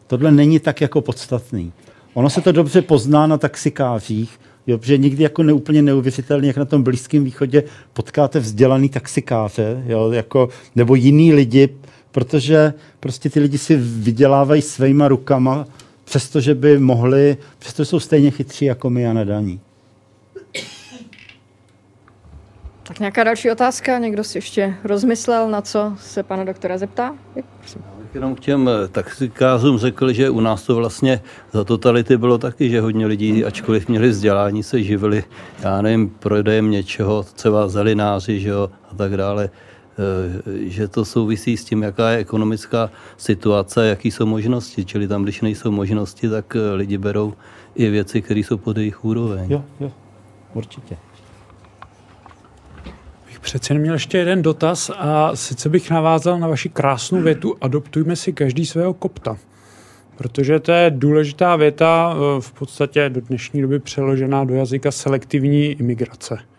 [0.07, 1.73] Tohle není tak jako podstatný.
[2.14, 6.65] Ono se to dobře pozná na taxikářích, jo, protože nikdy jako neúplně neuvěřitelně, jak na
[6.65, 7.64] tom Blízkém východě
[7.94, 11.69] potkáte vzdělaný taxikáře, jo, jako, nebo jiný lidi,
[12.11, 15.65] protože prostě ty lidi si vydělávají svýma rukama,
[16.12, 19.60] přestože by mohli, přestože jsou stejně chytří jako my a nedaní.
[22.84, 24.00] Tak nějaká další otázka?
[24.00, 27.16] Někdo si ještě rozmyslel, na co se pana doktora zeptá?
[28.14, 31.22] Jenom k těm eh, taxikářům řekl, že u nás to vlastně
[31.52, 35.24] za totality bylo taky, že hodně lidí, ačkoliv měli vzdělání, se živili,
[35.64, 39.50] já nevím, prodejem něčeho, třeba zelináři, že jo, a tak dále
[40.63, 44.85] že to souvisí s tím, jaká je ekonomická situace, jaký jsou možnosti.
[44.85, 47.34] Čili tam, když nejsou možnosti, tak eh, lidi berou
[47.76, 49.51] i věci, které jsou pod jejich úroveň.
[49.51, 49.91] Jo, jo,
[50.53, 50.97] určitě.
[53.27, 58.15] Bych přece měl ještě jeden dotaz a sice bych navázal na vaši krásnou větu adoptujme
[58.15, 59.38] si každý svého kopta.
[60.15, 65.65] Protože to je důležitá věta, eh, v podstatě do dnešní doby přeložená do jazyka selektivní
[65.65, 66.51] imigrace.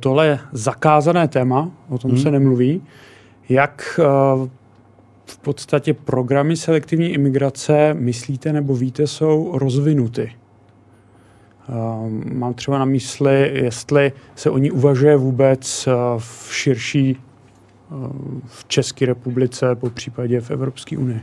[0.00, 2.20] Tohle je zakázané téma, o tom hmm.
[2.20, 2.82] se nemluví.
[3.48, 4.00] Jak
[5.26, 10.32] v podstatě programy selektivní imigrace, myslíte nebo víte, jsou rozvinuty?
[12.32, 17.16] Mám třeba na mysli, jestli se o ní uvažuje vůbec v širší
[18.46, 21.20] v České republice, po případě v Evropské unii.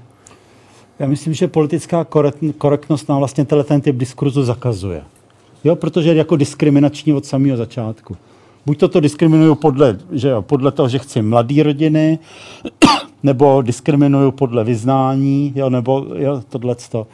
[0.99, 5.01] Já myslím, že politická korekt- korektnost nám vlastně tenhle ten typ diskurzu zakazuje.
[5.63, 8.17] Jo, protože je jako diskriminační od samého začátku.
[8.65, 12.19] Buď to to diskriminuju podle, že jo, podle toho, že chci mladý rodiny,
[13.23, 17.07] nebo diskriminuju podle vyznání, jo, nebo jo, tohleto.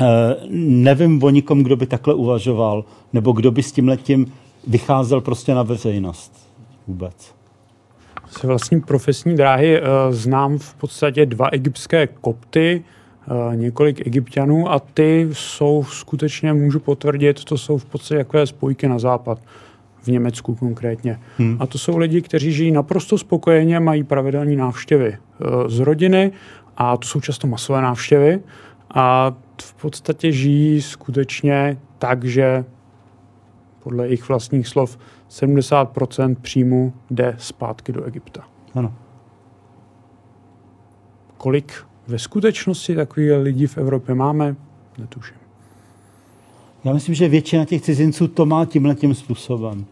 [0.00, 4.32] Eh, nevím o nikom, kdo by takhle uvažoval, nebo kdo by s tím letím
[4.66, 6.48] vycházel prostě na veřejnost
[6.86, 7.34] vůbec.
[8.30, 12.84] Z vlastní profesní dráhy eh, znám v podstatě dva egyptské kopty,
[13.54, 18.98] několik egyptianů a ty jsou skutečně, můžu potvrdit, to jsou v podstatě takové spojky na
[18.98, 19.38] západ,
[20.02, 21.20] v Německu konkrétně.
[21.38, 21.56] Hmm.
[21.60, 26.32] A to jsou lidi, kteří žijí naprosto spokojeně, mají pravidelné návštěvy eh, z rodiny
[26.76, 28.40] a to jsou často masové návštěvy
[28.94, 32.64] a v podstatě žijí skutečně tak, že
[33.82, 34.98] podle jejich vlastních slov
[35.30, 38.44] 70% příjmu jde zpátky do Egypta.
[38.74, 38.94] Ano.
[41.36, 44.56] Kolik ve skutečnosti takových lidí v Evropě máme,
[44.98, 45.36] netuším.
[46.84, 49.86] Já myslím, že většina těch cizinců to má tímhle tím způsobem.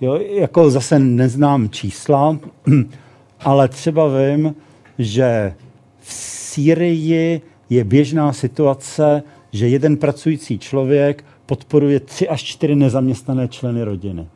[0.00, 2.38] Jo, jako zase neznám čísla,
[3.40, 4.54] ale třeba vím,
[4.98, 5.54] že
[6.00, 9.22] v Sýrii je běžná situace,
[9.52, 14.26] že jeden pracující člověk podporuje tři až čtyři nezaměstnané členy rodiny.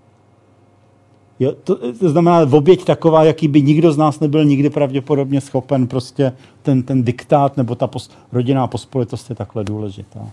[1.41, 5.41] Jo, to, to znamená v oběť taková, jaký by nikdo z nás nebyl nikdy pravděpodobně
[5.41, 6.33] schopen, prostě
[6.63, 10.31] ten, ten diktát nebo ta pos, rodinná pospolitost je takhle důležitá.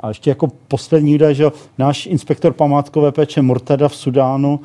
[0.00, 4.60] A ještě jako poslední údaj, že náš inspektor památkové péče Mortada v Sudánu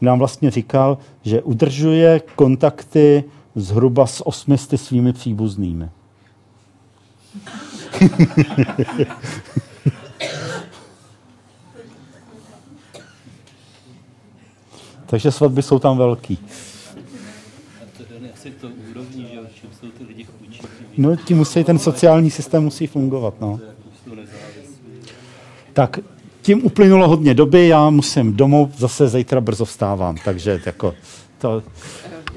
[0.00, 3.24] nám vlastně říkal, že udržuje kontakty
[3.54, 5.88] zhruba s osmisty svými příbuznými.
[15.12, 16.38] Takže svatby jsou tam velký.
[20.96, 23.60] No, ti musí, ten sociální systém musí fungovat, no.
[25.72, 25.98] Tak,
[26.42, 30.94] tím uplynulo hodně doby, já musím domů, zase zítra brzo vstávám, takže jako
[31.38, 31.62] to...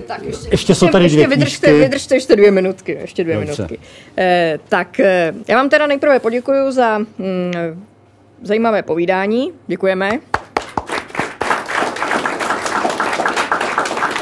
[0.08, 1.84] Tak ještě, Ještě jsou tady dvě ještě vydržte, knížky.
[1.84, 2.92] vydržte ještě dvě minutky.
[2.92, 3.52] Ještě dvě Dobře.
[3.52, 3.80] minutky.
[4.18, 7.06] Eh, tak eh, já vám teda nejprve poděkuji za hm,
[8.44, 9.52] zajímavé povídání.
[9.68, 10.20] Děkujeme.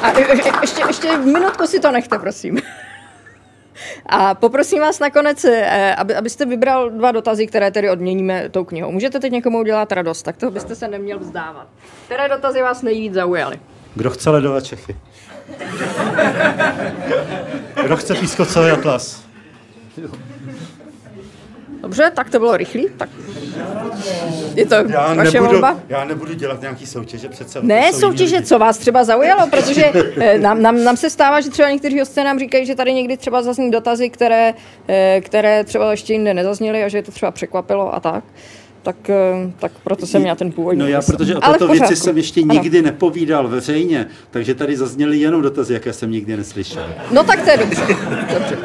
[0.04, 2.60] A e- e- ještě, ještě minutku si to nechte, prosím.
[4.06, 8.92] A poprosím vás nakonec, eh, aby, abyste vybral dva dotazy, které tedy odměníme tou knihou.
[8.92, 11.68] Můžete teď někomu udělat radost, tak toho byste se neměl vzdávat.
[12.06, 13.60] Které dotazy vás nejvíc zaujaly?
[13.96, 14.96] Kdo chce ledové Čechy?
[17.84, 19.24] Kdo chce pískocový atlas?
[21.84, 22.88] Dobře, tak to bylo rychlý.
[22.98, 23.10] Tak
[24.56, 25.80] je to Já vaše nebudu, volba?
[25.90, 27.60] já nebudu dělat nějaký soutěže přece.
[27.62, 28.48] Ne soutěže, lidi.
[28.48, 29.86] co vás třeba zaujalo, protože
[30.20, 33.18] eh, nám, nám, nám se stává, že třeba někteří hosté nám říkají, že tady někdy
[33.18, 34.54] třeba zazní dotazy, které,
[34.88, 38.24] eh, které třeba ještě jinde nezazněly a že je to třeba překvapilo a tak.
[38.84, 40.80] Tak, eh, tak proto jsem měla ten původní.
[40.80, 42.54] No já, protože o této věci jsem ještě Ano.
[42.54, 46.86] nikdy nepovídal veřejně, takže tady zazněly jenom dotazy, jaké jsem nikdy neslyšel.
[47.12, 47.82] No tak to je dobře.
[48.34, 48.58] dobře.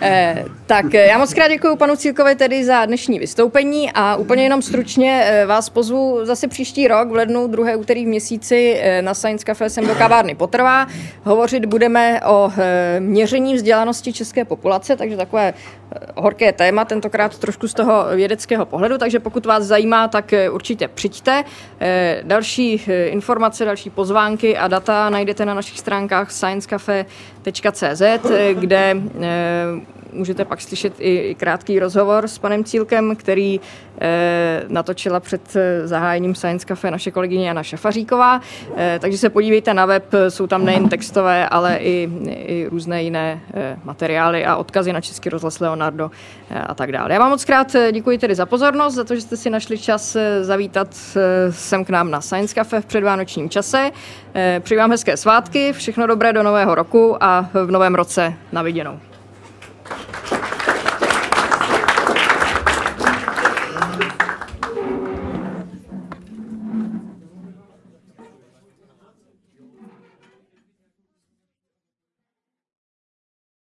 [0.00, 4.42] Eh, tak eh, já moc krát děkuji panu Cílkovi tedy za dnešní vystoupení a úplně
[4.42, 9.02] jenom stručně eh, vás pozvu zase příští rok v lednu, druhé úterý v měsíci eh,
[9.02, 10.86] na Science Cafe sem do kavárny potrvá.
[11.24, 12.52] Hovořit budeme o
[12.98, 15.54] měření vzdělanosti české populace, takže takové
[16.16, 21.44] horké téma, tentokrát trošku z toho vědeckého pohledu, takže pokud vás zajímá, tak určitě přijďte.
[22.22, 28.02] Další informace, další pozvánky a data najdete na našich stránkách sciencecafe.cz,
[28.54, 28.96] kde
[30.12, 33.60] můžete pak slyšet i, krátký rozhovor s panem Cílkem, který
[34.00, 38.40] eh, natočila před eh, zahájením Science Cafe naše kolegyně Jana Šafaříková.
[38.76, 43.40] Eh, takže se podívejte na web, jsou tam nejen textové, ale i, i různé jiné
[43.84, 46.10] materiály a odkazy na Český rozhlas Leonardo
[46.66, 47.12] a tak dále.
[47.12, 50.16] Já vám moc krát děkuji tedy za pozornost, za to, že jste si našli čas
[50.40, 50.88] zavítat
[51.50, 53.90] sem k nám na Science Cafe v předvánočním čase.
[54.60, 59.09] Přeji vám hezké svátky, všechno dobré do nového roku a v novém roce na viděnou.
[59.90, 60.59] Thank you.